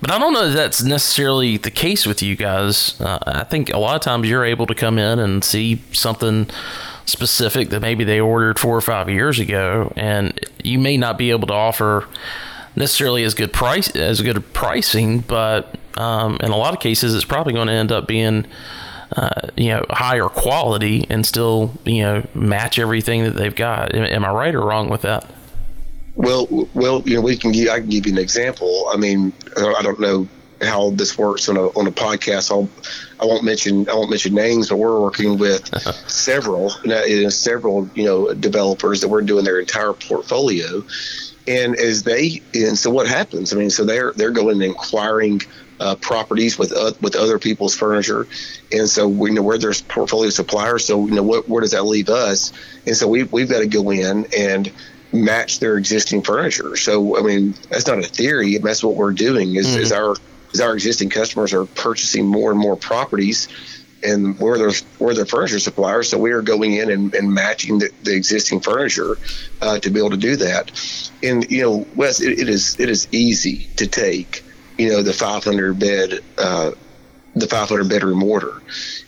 [0.01, 2.99] But I don't know that that's necessarily the case with you guys.
[2.99, 6.47] Uh, I think a lot of times you're able to come in and see something
[7.05, 11.31] specific that maybe they ordered four or five years ago, and you may not be
[11.31, 12.07] able to offer
[12.75, 17.25] necessarily as good price as good pricing, but um, in a lot of cases, it's
[17.25, 18.45] probably going to end up being
[19.15, 23.95] uh, you know higher quality and still you know match everything that they've got.
[23.95, 25.29] Am, am I right or wrong with that?
[26.15, 28.89] Well, well, you know, we can give, I can give you an example.
[28.91, 30.27] I mean, I don't know
[30.61, 32.51] how this works on a on a podcast.
[32.51, 32.69] I'll
[33.19, 35.67] I won't mention I won't mention names, but we're working with
[36.09, 36.69] several
[37.29, 40.83] several you know developers that we're doing their entire portfolio.
[41.47, 43.53] And as they and so what happens?
[43.53, 45.41] I mean, so they're they're going and inquiring
[45.79, 48.27] uh, properties with uh, with other people's furniture,
[48.71, 50.85] and so we know where there's portfolio suppliers.
[50.85, 52.53] So you know what where does that leave us?
[52.87, 54.71] And so we we've got to go in and
[55.15, 56.75] match their existing furniture.
[56.75, 58.57] So I mean, that's not a theory.
[58.57, 59.55] That's what we're doing.
[59.55, 59.81] Is, mm-hmm.
[59.81, 60.15] is our
[60.53, 63.47] is our existing customers are purchasing more and more properties,
[64.03, 66.09] and we're their we're their furniture suppliers.
[66.09, 69.17] So we are going in and, and matching the, the existing furniture
[69.61, 70.71] uh, to be able to do that.
[71.23, 74.43] And you know, Wes, it, it is it is easy to take
[74.77, 76.71] you know the 500 bed uh,
[77.35, 78.61] the 500 bedroom order.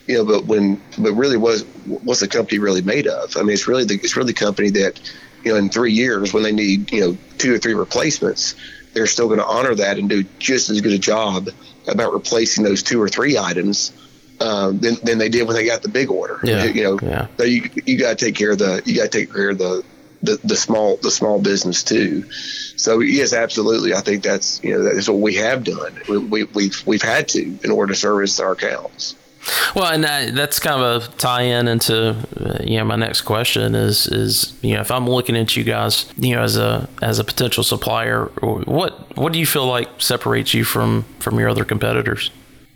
[0.08, 3.36] You know, but when but really was what's the company really made of?
[3.38, 5.00] I mean, it's really the it's really the company that
[5.48, 8.56] you know in three years when they need you know two or three replacements,
[8.94, 11.50] they're still going to honor that and do just as good a job
[11.88, 13.94] about replacing those two or three items
[14.42, 16.40] um, than, than they did when they got the big order.
[16.44, 16.66] Yeah.
[16.66, 17.28] You know, Yeah.
[17.38, 19.58] so you you got to take care of the you got to take care of
[19.58, 19.84] the,
[20.22, 22.30] the the small the small business too.
[22.76, 23.94] So yes, absolutely.
[23.94, 26.02] I think that's you know that's what we have done.
[26.10, 29.16] We, we, we've we've had to in order to service our accounts.
[29.76, 33.76] Well, and that, that's kind of a tie-in into uh, you know my next question
[33.76, 37.20] is is you know if I'm looking at you guys you know as a as
[37.20, 41.66] a potential supplier, what what do you feel like separates you from from your other
[41.66, 42.32] competitors?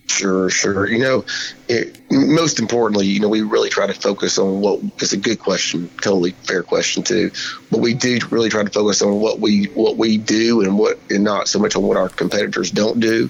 [0.07, 0.89] Sure, sure.
[0.89, 1.25] You know,
[1.69, 5.39] it, most importantly, you know, we really try to focus on what is a good
[5.39, 7.31] question, totally fair question too.
[7.69, 10.99] But we do really try to focus on what we what we do and what
[11.09, 13.29] and not so much on what our competitors don't do.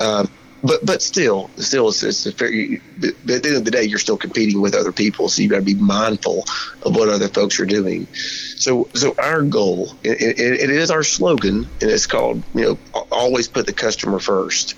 [0.00, 0.30] Um,
[0.64, 4.16] but but still, still, it's, it's a at the end of the day, you're still
[4.16, 6.44] competing with other people, so you got to be mindful
[6.82, 8.06] of what other folks are doing.
[8.14, 13.04] So so our goal, and it, it is our slogan, and it's called you know
[13.12, 14.74] always put the customer first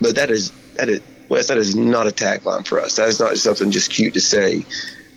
[0.00, 2.96] but that is that is Wes, that is not a tagline for us.
[2.96, 4.64] That is not something just cute to say.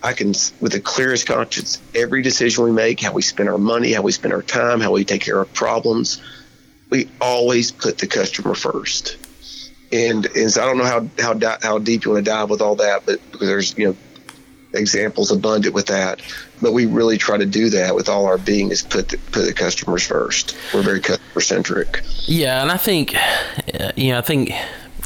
[0.02, 3.94] I can, with the clearest conscience, every decision we make, how we spend our money,
[3.94, 6.20] how we spend our time, how we take care of problems,
[6.90, 9.18] we always put the customer first.
[9.92, 12.62] And and so I don't know how how how deep you want to dive with
[12.62, 13.96] all that, but because there's you know
[14.74, 16.22] examples abundant with that.
[16.62, 19.46] But we really try to do that with all our being is put the, put
[19.46, 20.56] the customers first.
[20.74, 22.04] We're very customer centric.
[22.26, 24.52] Yeah, and I think, uh, you know, I think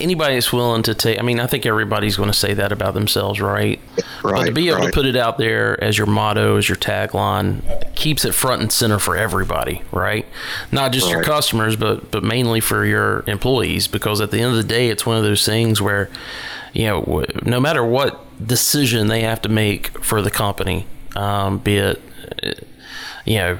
[0.01, 2.93] anybody that's willing to take, I mean, I think everybody's going to say that about
[2.93, 3.79] themselves, right?
[4.23, 4.36] Right.
[4.36, 7.62] but to be able to put it out there as your motto, as your tagline,
[7.95, 10.25] keeps it front and center for everybody, right?
[10.71, 14.58] Not just your customers, but but mainly for your employees, because at the end of
[14.58, 16.10] the day, it's one of those things where,
[16.73, 21.77] you know, no matter what decision they have to make for the company, um, be
[21.77, 22.01] it,
[22.43, 22.51] uh,
[23.25, 23.58] you know,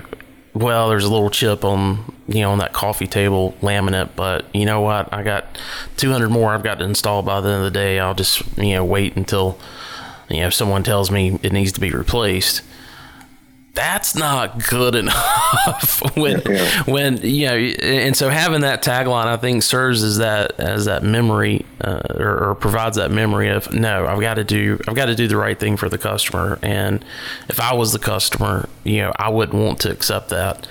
[0.54, 4.66] well, there's a little chip on you know on that coffee table laminate, but you
[4.66, 5.12] know what?
[5.12, 5.58] I got
[5.98, 8.00] 200 more I've got to install by the end of the day.
[8.00, 9.58] I'll just you know wait until
[10.30, 12.62] you know someone tells me it needs to be replaced.
[13.76, 16.84] That's not good enough when Yeah.
[16.84, 21.02] when you know and so having that tagline I think serves as that as that
[21.04, 25.06] memory uh, or, or provides that memory of no I've got to do I've got
[25.08, 26.60] to do the right thing for the customer.
[26.62, 27.04] And
[27.50, 30.68] if I was the customer you know I wouldn't want to accept that.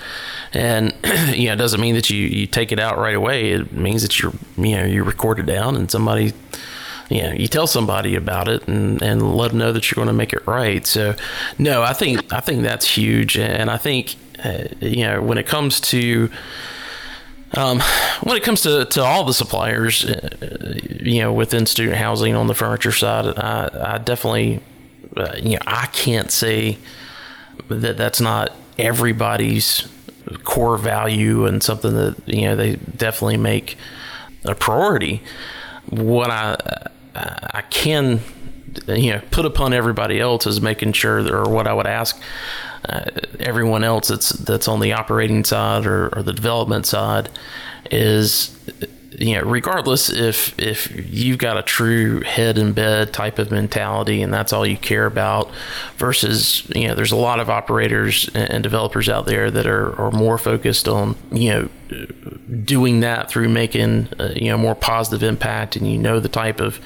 [0.53, 0.93] And
[1.35, 3.51] you know it doesn't mean that you you take it out right away.
[3.51, 6.31] It means that you're you know you record it down and somebody
[7.13, 10.07] you know, you tell somebody about it and, and let them know that you're going
[10.07, 10.85] to make it right.
[10.85, 11.15] So,
[11.59, 15.45] no, I think I think that's huge, and I think uh, you know when it
[15.45, 16.31] comes to
[17.53, 17.81] um,
[18.23, 22.47] when it comes to, to all the suppliers, uh, you know, within student housing on
[22.47, 24.61] the furniture side, I, I definitely,
[25.15, 26.79] uh, you know, I can't say
[27.69, 29.87] that that's not everybody's
[30.43, 33.77] core value and something that you know they definitely make
[34.45, 35.21] a priority.
[35.89, 36.57] What I
[37.15, 38.21] I can
[38.87, 42.19] you know put upon everybody else is making sure that, or what I would ask
[42.89, 43.05] uh,
[43.39, 47.29] everyone else that's that's on the operating side or, or the development side
[47.91, 48.57] is
[49.19, 54.21] you know regardless if if you've got a true head in bed type of mentality
[54.21, 55.49] and that's all you care about
[55.97, 60.11] versus you know there's a lot of operators and developers out there that are, are
[60.11, 61.69] more focused on you know
[62.63, 66.59] doing that through making uh, you know more positive impact and you know the type
[66.59, 66.79] of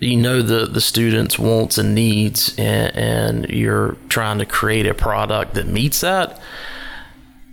[0.00, 4.94] you know the the students wants and needs and, and you're trying to create a
[4.94, 6.40] product that meets that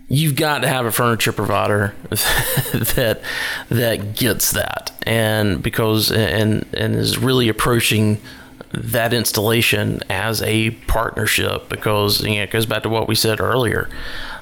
[0.08, 3.20] you've got to have a furniture provider that
[3.68, 8.20] that gets that and because and and is really approaching
[8.72, 13.40] that installation as a partnership because you know, it goes back to what we said
[13.40, 13.88] earlier.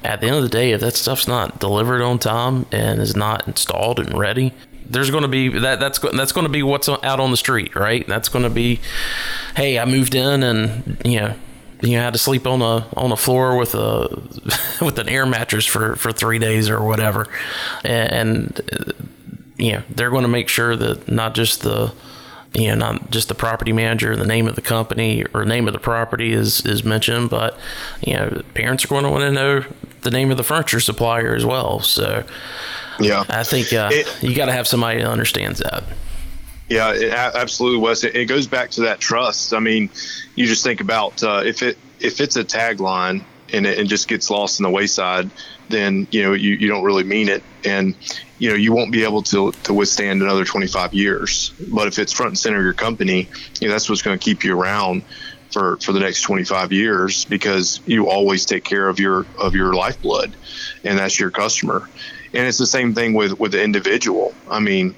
[0.03, 3.15] At the end of the day, if that stuff's not delivered on time and is
[3.15, 4.53] not installed and ready,
[4.87, 7.75] there's going to be that that's that's going to be what's out on the street,
[7.75, 8.05] right?
[8.07, 8.81] That's going to be,
[9.55, 11.35] hey, I moved in and you know
[11.81, 14.07] you know, had to sleep on a on a floor with a
[14.83, 17.27] with an air mattress for for three days or whatever,
[17.83, 18.91] and, uh,
[19.57, 21.93] you know they're going to make sure that not just the
[22.53, 25.73] you know not just the property manager, the name of the company or name of
[25.73, 27.57] the property is is mentioned, but
[28.01, 29.63] you know parents are going to want to know
[30.01, 31.79] the name of the furniture supplier as well.
[31.79, 32.23] So
[32.99, 33.23] Yeah.
[33.29, 35.83] I think uh, It- you got to have somebody that understands that.
[36.69, 38.03] Yeah, it, absolutely, Wes.
[38.03, 39.53] It, it goes back to that trust.
[39.53, 39.89] I mean,
[40.35, 43.23] you just think about uh, if it if it's a tagline
[43.53, 45.29] and it, and just gets lost in the wayside,
[45.69, 47.95] then you know you, you don't really mean it, and
[48.39, 51.53] you know you won't be able to to withstand another 25 years.
[51.71, 53.29] But if it's front and center of your company,
[53.59, 55.03] you know that's what's going to keep you around
[55.51, 59.73] for for the next 25 years because you always take care of your of your
[59.73, 60.35] lifeblood,
[60.83, 61.87] and that's your customer.
[62.33, 64.33] And it's the same thing with with the individual.
[64.49, 64.95] I mean,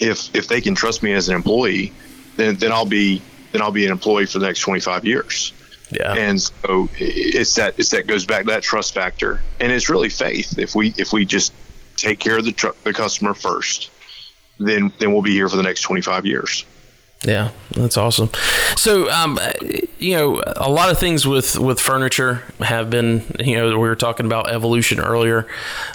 [0.00, 1.92] if if they can trust me as an employee,
[2.36, 3.22] then then I'll be
[3.52, 5.52] then I'll be an employee for the next 25 years.
[5.90, 6.14] Yeah.
[6.14, 10.08] And so it's that it's that goes back to that trust factor, and it's really
[10.08, 10.58] faith.
[10.58, 11.52] If we if we just
[11.96, 13.90] take care of the tr- the customer first,
[14.58, 16.64] then then we'll be here for the next 25 years.
[17.24, 18.30] Yeah, that's awesome.
[18.76, 19.38] So, um,
[19.98, 23.96] you know, a lot of things with with furniture have been, you know, we were
[23.96, 25.46] talking about evolution earlier.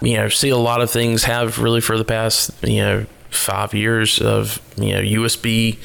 [0.02, 3.74] You know, see a lot of things have really for the past, you know, five
[3.74, 5.78] years of you know USB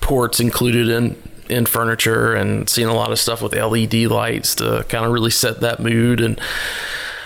[0.00, 4.84] ports included in in furniture and seeing a lot of stuff with LED lights to
[4.88, 6.40] kind of really set that mood and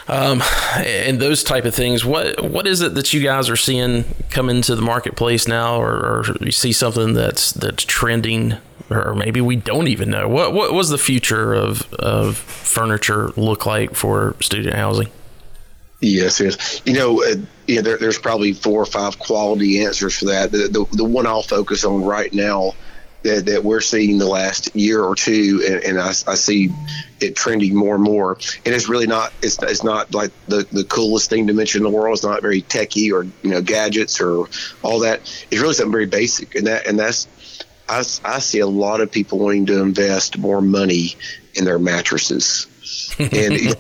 [0.07, 0.43] um,
[0.77, 2.05] and those type of things.
[2.05, 5.95] What what is it that you guys are seeing come into the marketplace now, or,
[5.95, 8.57] or you see something that's that's trending,
[8.91, 13.67] or maybe we don't even know what what was the future of of furniture look
[13.67, 15.09] like for student housing?
[16.01, 16.83] Yes, yes.
[16.85, 17.37] You know, uh,
[17.67, 20.53] there, there's probably four or five quality answers for that.
[20.53, 22.75] The, the, the one I'll focus on right now
[23.25, 26.71] that, that we're seeing the last year or two, and, and I, I, see
[27.21, 28.37] it trending more and more.
[28.67, 31.91] And it's really not it's, it's not like the, the coolest thing to mention in
[31.91, 32.15] the world.
[32.15, 34.49] It's not very techy or you know gadgets or
[34.83, 35.21] all that.
[35.51, 37.27] It's really something very basic, and that and that's
[37.89, 41.17] I, I see a lot of people wanting to invest more money
[41.55, 42.67] in their mattresses.
[43.19, 43.77] And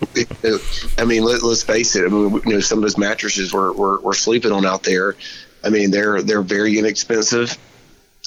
[0.99, 2.05] I mean, let, us face it.
[2.05, 5.17] I mean, you know, some of those mattresses we're, we're, we're sleeping on out there.
[5.63, 7.59] I mean, they're they're very inexpensive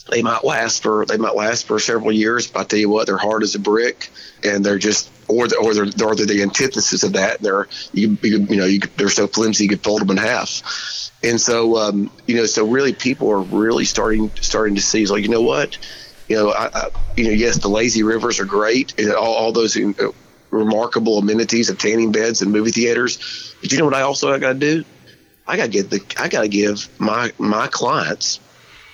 [0.09, 2.47] they might last for they might last for several years.
[2.47, 4.09] But I tell you what, they're hard as a brick,
[4.43, 7.41] and they're just or the, or they're, or they're the antithesis of that.
[7.41, 11.11] They're you you, you know you, they're so flimsy you could fold them in half,
[11.23, 15.23] and so um, you know so really people are really starting starting to see like
[15.23, 15.77] you know what,
[16.27, 19.51] you know I, I you know yes the lazy rivers are great and all, all
[19.51, 19.75] those.
[19.75, 20.13] You know,
[20.57, 23.55] remarkable amenities of tanning beds and movie theaters.
[23.61, 24.83] But you know what I also I got to do?
[25.47, 28.39] I got to get the I got to give my my clients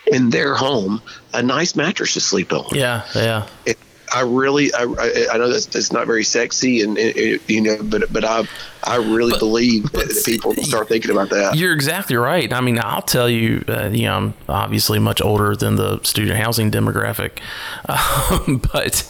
[0.05, 1.01] in their home
[1.33, 2.75] a nice mattress to sleep on.
[2.75, 3.47] Yeah, yeah.
[3.65, 3.77] It,
[4.13, 4.83] I really, I,
[5.31, 8.47] I know that's, that's not very sexy, and it, you know, but but I
[8.83, 11.55] I really but, believe but that people start thinking about that.
[11.57, 12.53] You're exactly right.
[12.53, 16.37] I mean, I'll tell you, uh, you know, I'm obviously much older than the student
[16.37, 17.39] housing demographic,
[17.89, 19.07] um, but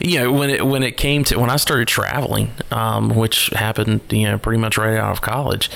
[0.00, 4.00] you know, when it when it came to when I started traveling, um, which happened,
[4.10, 5.70] you know, pretty much right out of college,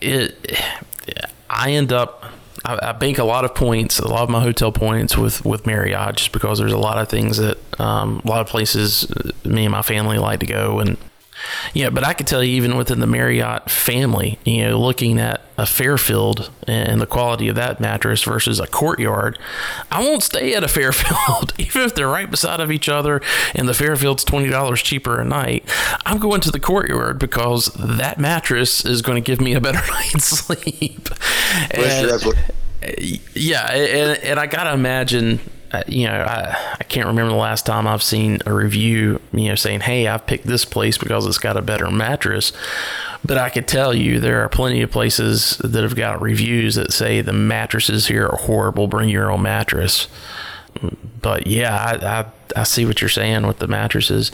[0.00, 0.56] it
[1.48, 2.24] I end up
[2.64, 5.66] I, I, bank a lot of points, a lot of my hotel points with with
[5.66, 9.10] Marriott, just because there's a lot of things that um, a lot of places
[9.44, 10.96] me and my family like to go, and
[11.74, 15.42] yeah, but I could tell you, even within the Marriott family, you know, looking at
[15.56, 19.38] a Fairfield and the quality of that mattress versus a Courtyard,
[19.90, 23.20] I won't stay at a Fairfield, even if they're right beside of each other
[23.54, 25.64] and the Fairfield's twenty dollars cheaper a night.
[26.06, 29.86] I'm going to the Courtyard because that mattress is going to give me a better
[29.92, 31.08] night's sleep.
[31.70, 32.22] And,
[33.34, 35.40] yeah, and, and I gotta imagine
[35.72, 39.48] uh, you know, I, I can't remember the last time I've seen a review, you
[39.48, 42.52] know, saying, hey, I've picked this place because it's got a better mattress.
[43.24, 46.92] But I could tell you there are plenty of places that have got reviews that
[46.92, 50.08] say the mattresses here are horrible, bring your own mattress.
[51.20, 54.32] But yeah, I, I, I see what you're saying with the mattresses.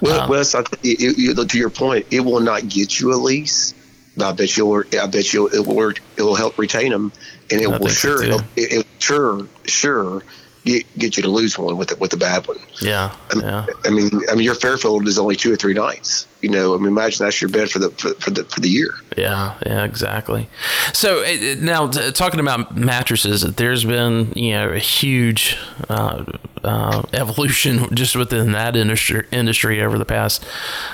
[0.00, 3.16] Well, um, Wes, I, it, it, to your point, it will not get you a
[3.16, 3.74] lease.
[4.20, 4.84] I bet you'll.
[5.00, 5.48] I bet you'll.
[5.48, 5.90] It will.
[6.16, 7.12] It will help retain them,
[7.50, 8.18] and it I will sure.
[8.18, 10.22] So it, it, sure, sure
[10.64, 12.58] get, get you to lose one with the, with the bad one.
[12.80, 13.66] Yeah, I mean, yeah.
[13.84, 16.26] I mean, I mean, your Fairfield is only two or three nights.
[16.42, 18.68] You know, I mean, imagine that's your bed for the for, for the for the
[18.68, 18.94] year.
[19.16, 20.48] Yeah, yeah, exactly.
[20.92, 21.24] So
[21.60, 25.56] now t- talking about mattresses, there's been you know a huge
[25.88, 26.24] uh,
[26.64, 30.44] uh, evolution just within that industry industry over the past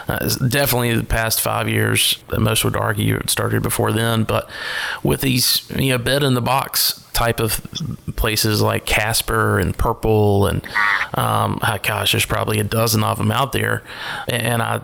[0.07, 0.18] uh,
[0.49, 2.22] definitely the past five years.
[2.36, 4.51] Most would argue it started before then, but
[5.03, 7.61] with these you know bed in the box type of
[8.16, 10.64] places like Casper and Purple and
[11.14, 13.82] um, oh gosh, there's probably a dozen of them out there,
[14.28, 14.82] and I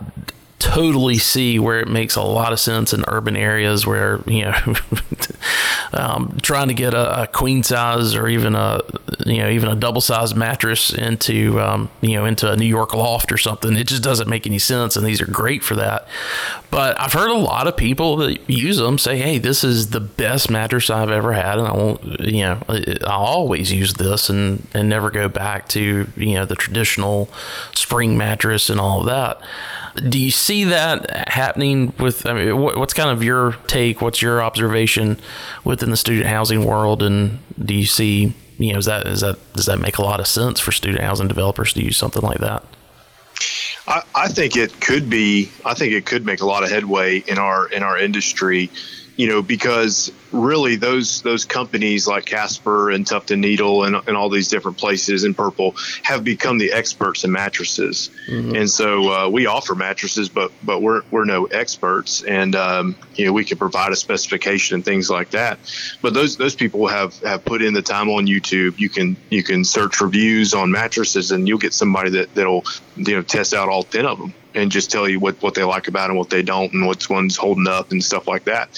[0.59, 4.55] totally see where it makes a lot of sense in urban areas where you know
[5.93, 8.81] um, trying to get a, a, queen size or even a
[9.27, 12.95] you know even a double size mattress into um, you know into a New York
[12.95, 16.07] loft or something it just doesn't make any sense and these are great for that.
[16.71, 20.01] But I've heard a lot of people that use them say hey this is the
[20.01, 24.67] best mattress I've ever had and I won't you know I'll always use this and
[24.73, 27.29] and never go back to you know the traditional
[27.75, 29.41] spring mattress and all of that
[29.95, 32.27] do you see that happening with?
[32.27, 34.01] I mean, what's kind of your take?
[34.01, 35.19] What's your observation
[35.63, 37.03] within the student housing world?
[37.03, 40.21] And do you see, you know, is that is that does that make a lot
[40.21, 42.65] of sense for student housing developers to use something like that?
[43.87, 45.51] I, I think it could be.
[45.65, 48.71] I think it could make a lot of headway in our in our industry
[49.17, 54.17] you know, because really those those companies like Casper and Tuft & Needle and, and
[54.17, 58.57] all these different places in Purple have become the experts in mattresses, mm-hmm.
[58.57, 63.25] and so uh, we offer mattresses, but but we're we're no experts, and um, you
[63.25, 65.59] know we can provide a specification and things like that.
[66.03, 68.79] But those those people have have put in the time on YouTube.
[68.79, 72.65] You can you can search reviews on mattresses, and you'll get somebody that that'll
[72.97, 75.65] you know test out all ten of them and just tell you what, what they
[75.65, 78.69] like about and what they don't and which one's holding up and stuff like that.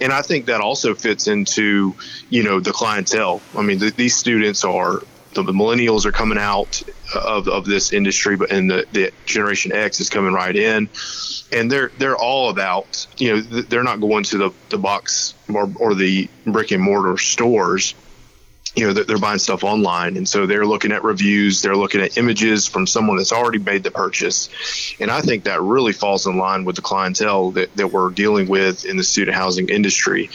[0.00, 1.94] And I think that also fits into,
[2.30, 3.42] you know, the clientele.
[3.56, 5.02] I mean, the, these students are
[5.34, 6.82] the, the, millennials are coming out
[7.14, 10.88] of, of this industry, but and the, the Generation X is coming right in,
[11.52, 15.70] and they're they're all about you know they're not going to the, the box or,
[15.76, 17.94] or the brick and mortar stores
[18.74, 22.16] you know they're buying stuff online and so they're looking at reviews they're looking at
[22.18, 24.48] images from someone that's already made the purchase
[25.00, 28.48] and i think that really falls in line with the clientele that, that we're dealing
[28.48, 30.28] with in the student housing industry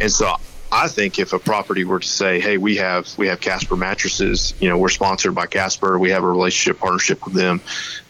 [0.00, 0.36] and so
[0.72, 4.52] I think if a property were to say, "Hey, we have we have Casper mattresses.
[4.58, 5.96] You know, we're sponsored by Casper.
[5.96, 7.60] We have a relationship partnership with them."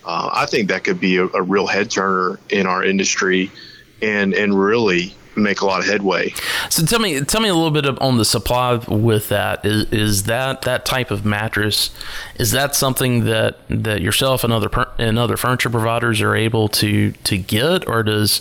[0.04, 3.52] Uh, I think that could be a, a real head turner in our industry,
[4.00, 6.32] and and really make a lot of headway.
[6.70, 9.64] So tell me, tell me a little bit on the supply with that.
[9.64, 11.90] Is, is that that type of mattress?
[12.36, 17.12] Is that something that that yourself and other and other furniture providers are able to
[17.12, 18.40] to get, or does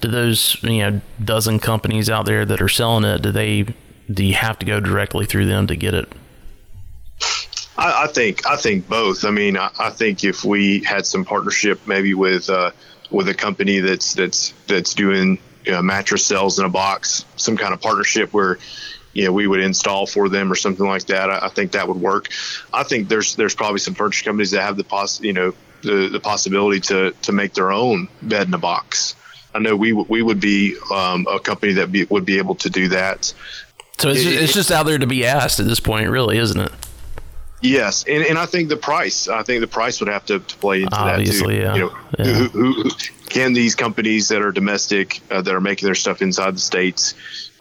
[0.00, 3.22] do those you know dozen companies out there that are selling it?
[3.22, 3.66] Do they
[4.10, 6.12] do you have to go directly through them to get it?
[7.76, 9.24] I, I think I think both.
[9.24, 12.70] I mean, I, I, think if we had some partnership, maybe with uh,
[13.10, 17.56] with a company that's that's that's doing you know, mattress cells in a box, some
[17.56, 18.58] kind of partnership where
[19.12, 21.30] you know we would install for them or something like that.
[21.30, 22.28] I, I, think that would work.
[22.72, 25.52] I think there's there's probably some furniture companies that have the poss you know
[25.82, 29.16] the the possibility to to make their own bed in a box.
[29.54, 32.70] I know we we would be um, a company that be, would be able to
[32.70, 33.32] do that.
[33.98, 36.36] So it's, it, just, it's just out there to be asked at this point, really,
[36.38, 36.72] isn't it?
[37.66, 39.28] Yes, and, and I think the price.
[39.28, 41.80] I think the price would have to, to play into Obviously, that too.
[41.80, 41.84] Yeah.
[41.84, 42.24] You know, yeah.
[42.48, 42.90] Who, who,
[43.28, 47.14] can these companies that are domestic uh, that are making their stuff inside the states,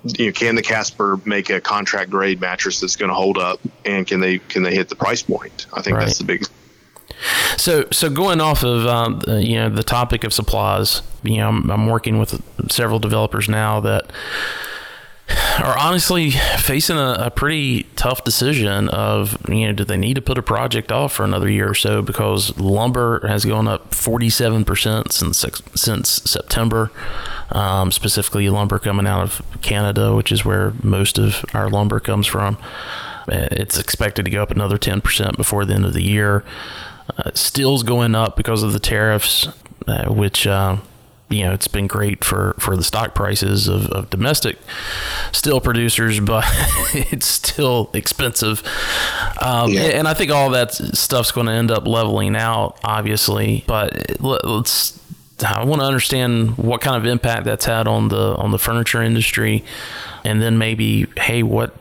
[0.03, 3.59] you know, can the Casper make a contract grade mattress that's going to hold up,
[3.83, 5.65] and can they can they hit the price point?
[5.73, 6.05] I think right.
[6.05, 6.45] that's the big.
[7.57, 11.69] So, so going off of um, you know the topic of supplies, you know, I'm,
[11.71, 12.41] I'm working with
[12.71, 14.11] several developers now that
[15.63, 20.21] are honestly facing a, a, pretty tough decision of you know do they need to
[20.21, 22.01] put a project off for another year or so?
[22.01, 25.45] Because lumber has gone up 47% since
[25.75, 26.91] since September.
[27.51, 32.27] Um, specifically lumber coming out of Canada which is where most of our lumber comes
[32.27, 32.57] from.
[33.27, 36.43] It's expected to go up another 10% before the end of the year.
[37.17, 39.47] Uh, steel's going up because of the tariffs
[39.87, 40.77] uh, which uh,
[41.29, 44.57] you know it's been great for for the stock prices of, of domestic
[45.31, 46.43] steel producers but
[46.93, 48.63] it's still expensive
[49.41, 49.81] um, yeah.
[49.81, 54.99] and i think all that stuff's going to end up leveling out obviously but let's
[55.43, 59.01] I want to understand what kind of impact that's had on the on the furniture
[59.01, 59.65] industry,
[60.23, 61.75] and then maybe, hey, what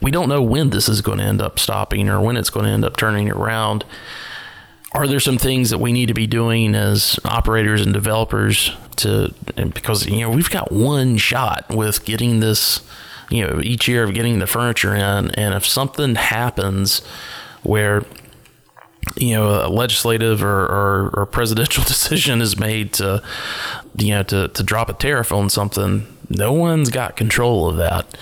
[0.00, 2.66] we don't know when this is going to end up stopping or when it's going
[2.66, 3.84] to end up turning around
[4.98, 9.32] are there some things that we need to be doing as operators and developers to
[9.56, 12.80] because you know we've got one shot with getting this
[13.30, 17.00] you know each year of getting the furniture in and if something happens
[17.62, 18.04] where
[19.16, 23.22] you know a legislative or, or, or presidential decision is made to
[23.96, 28.16] you know to, to drop a tariff on something no one's got control of that.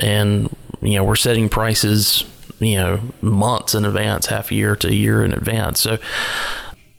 [0.00, 2.24] And you know we're setting prices
[2.60, 5.80] you know months in advance, half a year to a year in advance.
[5.80, 5.98] So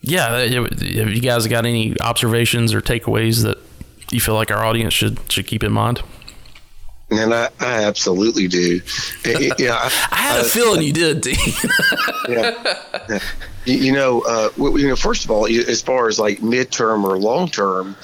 [0.01, 3.57] yeah, have you guys got any observations or takeaways that
[4.11, 6.01] you feel like our audience should should keep in mind?
[7.11, 8.79] And I, I absolutely do.
[9.25, 11.35] yeah, I, I, had a feeling you did, Dean.
[12.29, 12.79] yeah.
[13.09, 13.19] yeah.
[13.65, 14.95] You, you, know, uh, you know.
[14.95, 17.97] First of all, as far as like midterm or long term,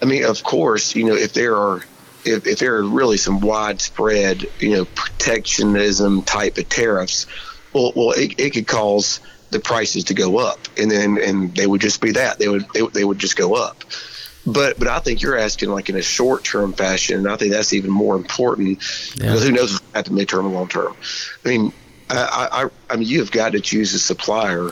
[0.00, 1.82] I mean, of course, you know, if there are
[2.24, 7.26] if, if there are really some widespread, you know, protectionism type of tariffs,
[7.72, 9.20] well, well, it, it could cause
[9.50, 12.68] the prices to go up, and then and they would just be that they would
[12.70, 13.84] they, they would just go up.
[14.44, 17.52] But but I think you're asking like in a short term fashion, and I think
[17.52, 18.78] that's even more important
[19.16, 19.26] yeah.
[19.26, 20.96] because who knows at the midterm and long term.
[21.44, 21.72] I mean,
[22.10, 24.70] I, I I mean you've got to choose a supplier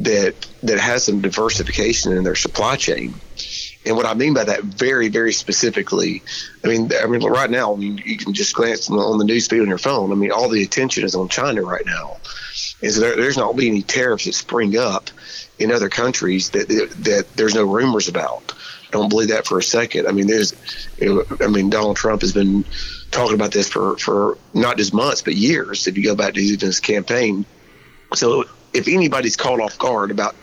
[0.00, 3.14] that that has some diversification in their supply chain.
[3.90, 6.22] And what I mean by that, very, very specifically,
[6.64, 9.66] I mean, I mean, right now, you can just glance on the news feed on
[9.66, 10.12] your phone.
[10.12, 12.18] I mean, all the attention is on China right now,
[12.82, 15.10] and so there, there's not be any tariffs that spring up
[15.58, 18.52] in other countries that that there's no rumors about.
[18.86, 20.06] I don't believe that for a second.
[20.06, 20.54] I mean, there's,
[21.40, 22.64] I mean, Donald Trump has been
[23.10, 25.88] talking about this for for not just months but years.
[25.88, 27.44] If you go back to even his campaign,
[28.14, 30.36] so if anybody's caught off guard about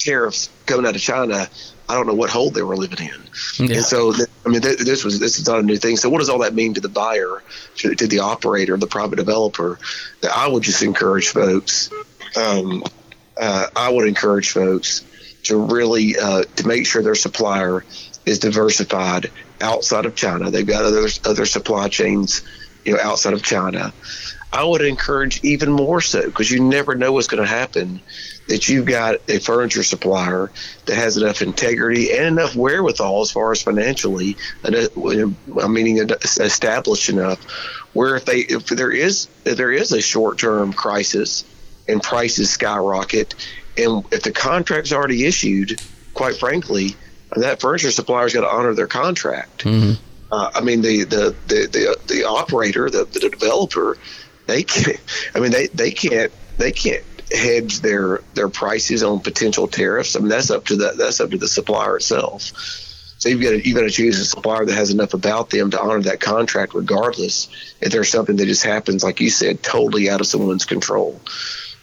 [0.00, 1.48] tariffs coming out of China,
[1.88, 3.66] I don't know what hole they were living in.
[3.66, 3.76] Yeah.
[3.76, 4.14] And so,
[4.46, 5.96] I mean, this was this is not a new thing.
[5.96, 7.42] So, what does all that mean to the buyer,
[7.76, 9.78] to, to the operator, the private developer?
[10.20, 11.90] That I would just encourage folks.
[12.36, 12.84] Um,
[13.36, 15.04] uh, I would encourage folks
[15.44, 17.84] to really uh, to make sure their supplier
[18.24, 19.30] is diversified
[19.60, 20.50] outside of China.
[20.50, 22.42] They've got other other supply chains,
[22.84, 23.92] you know, outside of China.
[24.52, 28.00] I would encourage even more so because you never know what's going to happen.
[28.48, 30.50] That you've got a furniture supplier
[30.86, 34.88] that has enough integrity and enough wherewithal as far as financially, I
[35.68, 37.40] meaning established enough,
[37.92, 41.44] where if they if there is if there is a short term crisis
[41.88, 43.34] and prices skyrocket,
[43.78, 45.80] and if the contract's already issued,
[46.12, 46.96] quite frankly,
[47.36, 49.64] that furniture supplier's got to honor their contract.
[49.64, 50.02] Mm-hmm.
[50.32, 53.96] Uh, I mean, the the the the, the operator, the, the developer
[54.46, 55.00] they can't.
[55.34, 60.16] I mean, they they can't they can't hedge their their prices on potential tariffs.
[60.16, 62.52] I mean, that's up to the that's up to the supplier itself.
[63.18, 65.70] So you've got to, you've got to choose a supplier that has enough about them
[65.70, 67.48] to honor that contract, regardless
[67.80, 71.20] if there's something that just happens, like you said, totally out of someone's control.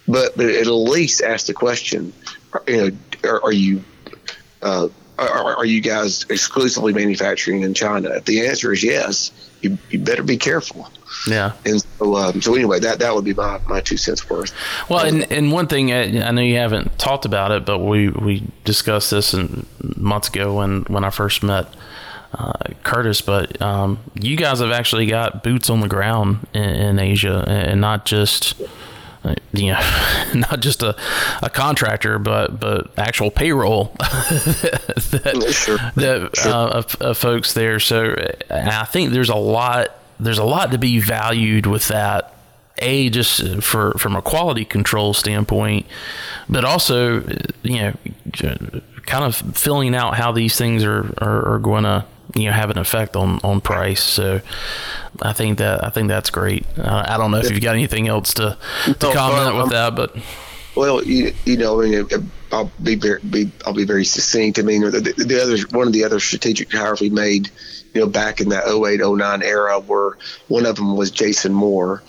[0.05, 2.11] But but at least ask the question:
[2.67, 2.97] You know,
[3.29, 3.83] are, are you
[4.61, 8.09] uh, are, are you guys exclusively manufacturing in China?
[8.09, 9.31] If the answer is yes,
[9.61, 10.89] you, you better be careful.
[11.27, 11.53] Yeah.
[11.65, 14.53] And so, um, so anyway, that that would be my, my two cents worth.
[14.89, 18.09] Well, and, and one thing uh, I know you haven't talked about it, but we,
[18.09, 21.67] we discussed this in, months ago when, when I first met
[22.33, 22.53] uh,
[22.83, 23.21] Curtis.
[23.21, 27.81] But um, you guys have actually got boots on the ground in, in Asia, and
[27.81, 28.61] not just
[29.23, 29.79] uh, you know,
[30.35, 30.95] not just a,
[31.43, 35.77] a contractor, but but actual payroll that, sure.
[35.95, 36.51] that sure.
[36.51, 37.79] Uh, of, of, folks there.
[37.79, 38.15] So
[38.49, 39.89] I think there's a lot
[40.19, 42.35] there's a lot to be valued with that.
[42.81, 45.85] A just for from a quality control standpoint,
[46.47, 47.21] but also
[47.61, 47.93] you know
[49.05, 52.05] kind of filling out how these things are are, are going to
[52.35, 54.01] you know have an effect on on price.
[54.01, 54.39] So
[55.21, 56.65] I think that I think that's great.
[56.77, 59.93] Uh, I don't know if you've got anything else to to no, comment with that,
[59.95, 60.15] but
[60.75, 62.07] well, you, you know, I mean,
[62.51, 64.59] I'll be very be, I'll be very succinct.
[64.59, 67.51] I mean, the, the other one of the other strategic hires we made
[67.93, 70.17] you know, back in that 08, 09 era where
[70.47, 72.03] one of them was Jason Moore.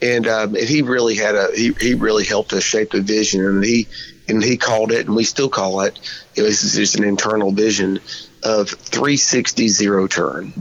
[0.00, 3.44] And, um, and he really had a, he, he really helped us shape the vision
[3.44, 3.86] and he,
[4.28, 5.98] and he called it, and we still call it,
[6.34, 8.00] it was just an internal vision
[8.42, 10.52] of 360 zero turn.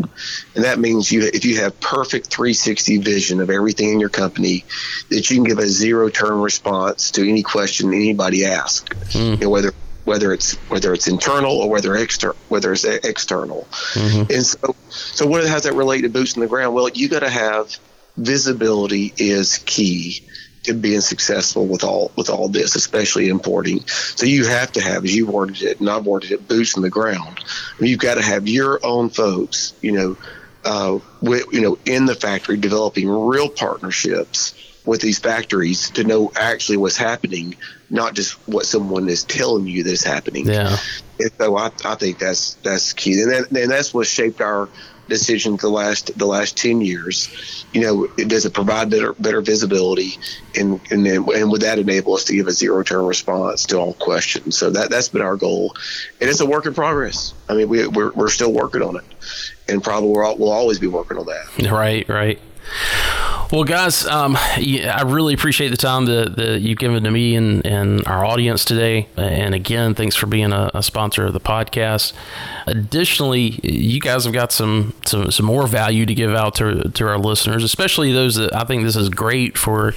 [0.55, 4.65] And that means you, if you have perfect 360 vision of everything in your company,
[5.09, 9.31] that you can give a zero turn response to any question anybody asks, mm.
[9.31, 9.73] you know, whether
[10.05, 13.67] whether it's whether it's internal or whether external, whether it's external.
[13.93, 14.31] Mm-hmm.
[14.31, 16.73] And so, so what has that relate to boots on the ground?
[16.73, 17.77] Well, you got to have
[18.17, 20.23] visibility is key
[20.63, 23.85] to being successful with all with all this, especially importing.
[23.87, 26.83] So you have to have, as you worded it, and I've worded it, boots on
[26.83, 27.39] the ground.
[27.39, 30.17] I mean, you've got to have your own folks, you know,
[30.63, 34.53] uh, with, you know, in the factory developing real partnerships
[34.85, 37.55] with these factories to know actually what's happening,
[37.91, 40.47] not just what someone is telling you that is happening.
[40.47, 40.77] Yeah.
[41.19, 44.69] And so I, I think that's that's key, and, that, and that's what shaped our
[45.07, 47.65] decision the last the last ten years.
[47.73, 50.13] You know, it, does it provide better better visibility,
[50.57, 53.77] and and then, and would that enable us to give a zero turn response to
[53.77, 54.57] all questions?
[54.57, 55.75] So that that's been our goal,
[56.19, 57.35] and it's a work in progress.
[57.47, 59.03] I mean, we we're, we're still working on it,
[59.67, 61.71] and probably we'll, we'll always be working on that.
[61.71, 62.39] Right, right.
[63.51, 67.65] Well, guys, um, I really appreciate the time that, that you've given to me and,
[67.65, 69.09] and our audience today.
[69.17, 72.13] And again, thanks for being a, a, sponsor of the podcast.
[72.65, 77.05] Additionally, you guys have got some, some, some more value to give out to, to
[77.05, 79.93] our listeners, especially those that I think this is great for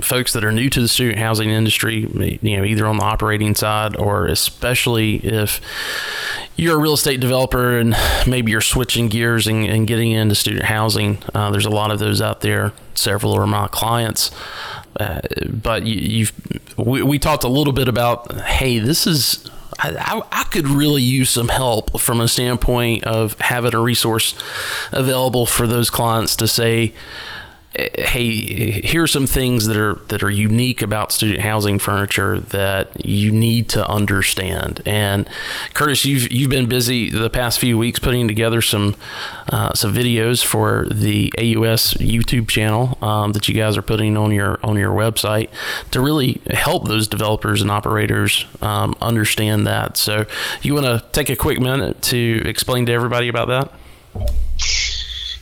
[0.00, 3.54] folks that are new to the student housing industry, you know, either on the operating
[3.54, 5.60] side or especially if
[6.58, 7.96] you're a real estate developer and
[8.26, 11.22] maybe you're switching gears and, and getting into student housing.
[11.32, 12.72] Uh, there's a lot of those out there.
[12.94, 14.32] Several are my clients.
[14.98, 19.48] Uh, but you, have we, we, talked a little bit about hey this is
[19.78, 24.34] I, I, I, could really use some help from a standpoint of having a resource
[24.90, 26.94] available for those clients to say
[27.78, 33.30] hey, here's some things that are that are unique about student housing furniture that you
[33.30, 34.82] need to understand.
[34.84, 35.28] And
[35.74, 38.96] Curtis, you've you've been busy the past few weeks putting together some
[39.50, 44.32] uh, some videos for the AUS YouTube channel um, that you guys are putting on
[44.32, 45.48] your on your website
[45.92, 49.96] to really help those developers and operators um, understand that.
[49.96, 50.26] So,
[50.62, 53.72] you want to take a quick minute to explain to everybody about that?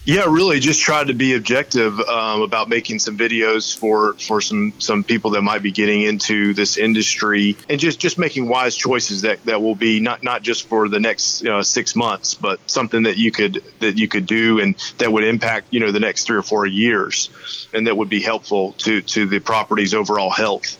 [0.07, 4.73] Yeah, really, just tried to be objective um, about making some videos for for some
[4.79, 9.23] some people that might be getting into this industry, and just just making wise choices
[9.23, 12.61] that that will be not not just for the next you know, six months, but
[12.71, 15.99] something that you could that you could do and that would impact you know the
[15.99, 20.31] next three or four years, and that would be helpful to to the property's overall
[20.31, 20.79] health.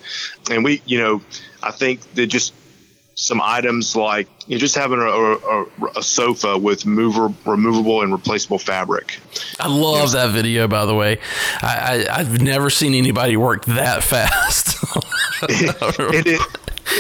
[0.53, 1.21] And we, you know,
[1.65, 2.53] I think that just
[3.17, 8.13] some items like you know, just having a, a, a, sofa with mover, removable and
[8.13, 9.19] replaceable fabric.
[9.59, 11.19] I love that video, by the way.
[11.63, 14.77] I, I, have never seen anybody work that fast.
[15.49, 16.41] it, it,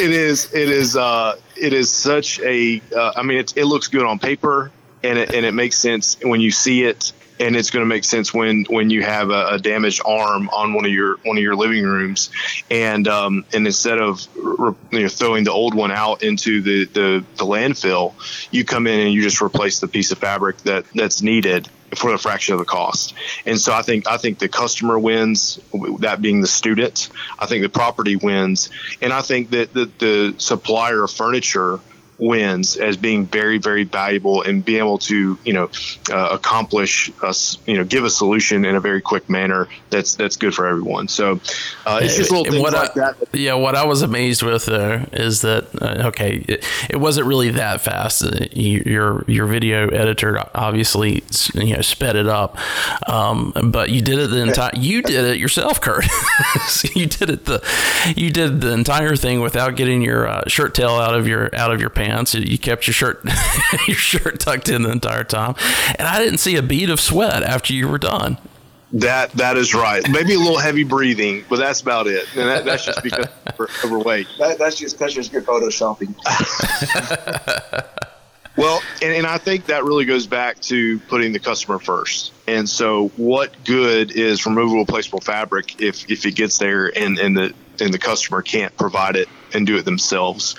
[0.00, 2.80] it is it is uh, it is such a.
[2.94, 6.16] Uh, I mean, it, it looks good on paper, and it, and it makes sense
[6.22, 9.49] when you see it and it's going to make sense when when you have a,
[9.53, 12.30] a, damaged arm on one of your one of your living rooms,
[12.70, 17.24] and um, and instead of you know, throwing the old one out into the, the
[17.37, 18.14] the landfill,
[18.53, 22.12] you come in and you just replace the piece of fabric that that's needed for
[22.12, 23.14] a fraction of the cost.
[23.45, 25.61] And so I think I think the customer wins,
[26.01, 27.11] that being the student.
[27.39, 28.70] I think the property wins,
[29.01, 31.80] and I think that the, the supplier of furniture
[32.18, 35.70] wins as being very very valuable and being able to you know
[36.10, 40.36] uh, accomplish us you know give a solution in a very quick manner that's that's
[40.36, 41.08] good for everyone.
[41.08, 41.40] So
[41.84, 44.66] uh, it's just little things what like I, that yeah what I was amazed with
[44.66, 48.24] there is that uh, okay it, it, wasn't really that fast.
[48.24, 51.22] Uh, your your video editor obviously
[51.54, 52.58] you know sped it up.
[53.08, 56.06] Um, but you did it the entire you did it yourself Kurt
[56.94, 57.62] you did it the
[58.16, 61.72] you did the entire thing without getting your uh, shirt tail out of your out
[61.72, 62.34] of your pants pants.
[62.34, 63.24] You kept your shirt
[63.86, 65.54] your shirt tucked in the entire time,
[65.98, 68.38] and I didn't see a bead of sweat after you were done.
[68.92, 70.09] That that is right.
[70.09, 72.26] Maybe a little heavy breathing, but that's about it.
[72.36, 73.26] And that, that's just because
[73.84, 74.28] overweight.
[74.38, 76.14] That, that's just that's just good photoshopping.
[78.57, 82.32] well, and, and I think that really goes back to putting the customer first.
[82.46, 87.36] And so, what good is removable placeable fabric if if it gets there and and
[87.36, 90.55] the and the customer can't provide it and do it themselves.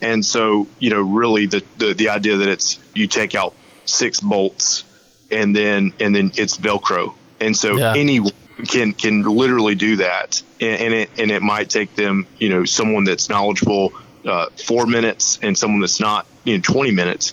[0.00, 3.54] And so, you know, really the, the, the idea that it's you take out
[3.84, 4.84] six bolts
[5.30, 7.14] and then and then it's Velcro.
[7.40, 7.94] And so yeah.
[7.96, 8.32] anyone
[8.68, 10.42] can can literally do that.
[10.60, 13.92] And, and, it and it might take them, you know, someone that's knowledgeable
[14.24, 17.32] uh, four minutes and someone that's not, you know, twenty minutes.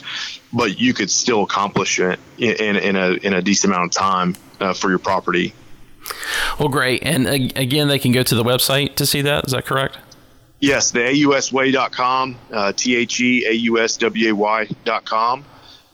[0.54, 4.02] But you could still accomplish it in, in, in a in a decent amount of
[4.02, 5.54] time uh, for your property.
[6.60, 7.04] Well, great.
[7.04, 9.46] And again, they can go to the website to see that.
[9.46, 9.98] Is that correct?
[10.60, 15.46] Yes, the AUSWay.com, uh, T H E A U S W A Y.com.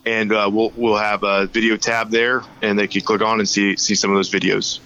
[0.05, 3.47] And uh, we'll, we'll have a video tab there, and they can click on and
[3.47, 4.79] see, see some of those videos.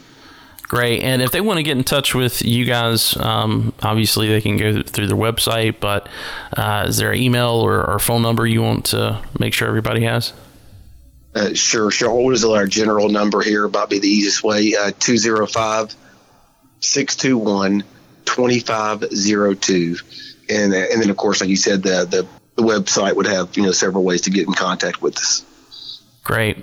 [0.67, 1.01] Great.
[1.01, 4.57] And if they want to get in touch with you guys, um, obviously they can
[4.57, 6.09] go through their website, but
[6.55, 10.03] uh, is there an email or, or phone number you want to make sure everybody
[10.03, 10.34] has?
[11.38, 12.11] Uh, sure, sure.
[12.11, 13.67] What is our general number here?
[13.67, 14.75] Might be the easiest way.
[14.75, 15.95] Uh, 205
[16.79, 17.83] 621
[18.25, 19.97] 2502.
[20.49, 23.55] And, uh, and then, of course, like you said, the, the, the website would have,
[23.55, 25.45] you know, several ways to get in contact with us.
[26.28, 26.57] Great.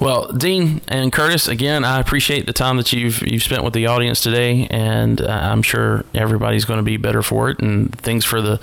[0.00, 3.86] Well, Dean and Curtis, again, I appreciate the time that you've you've spent with the
[3.86, 7.60] audience today, and uh, I'm sure everybody's going to be better for it.
[7.60, 8.58] And thanks for the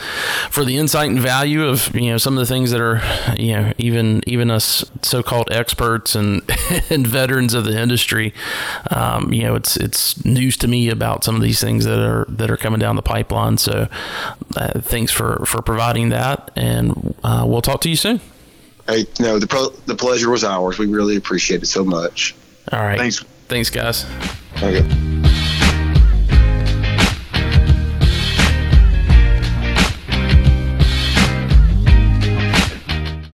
[0.50, 3.02] for the insight and value of you know some of the things that are
[3.38, 6.42] you know even even us so-called experts and
[6.90, 8.34] and veterans of the industry.
[8.92, 12.26] Um, you know, it's it's news to me about some of these things that are
[12.28, 13.58] that are coming down the pipeline.
[13.58, 13.88] So,
[14.58, 18.20] uh, thanks for for providing that, and uh, we'll talk to you soon.
[18.88, 20.78] Hey, no, the pro- the pleasure was ours.
[20.78, 22.36] We really appreciate it so much.
[22.72, 22.98] All right.
[22.98, 23.24] Thanks.
[23.48, 24.06] Thanks, guys.
[24.58, 24.82] Okay.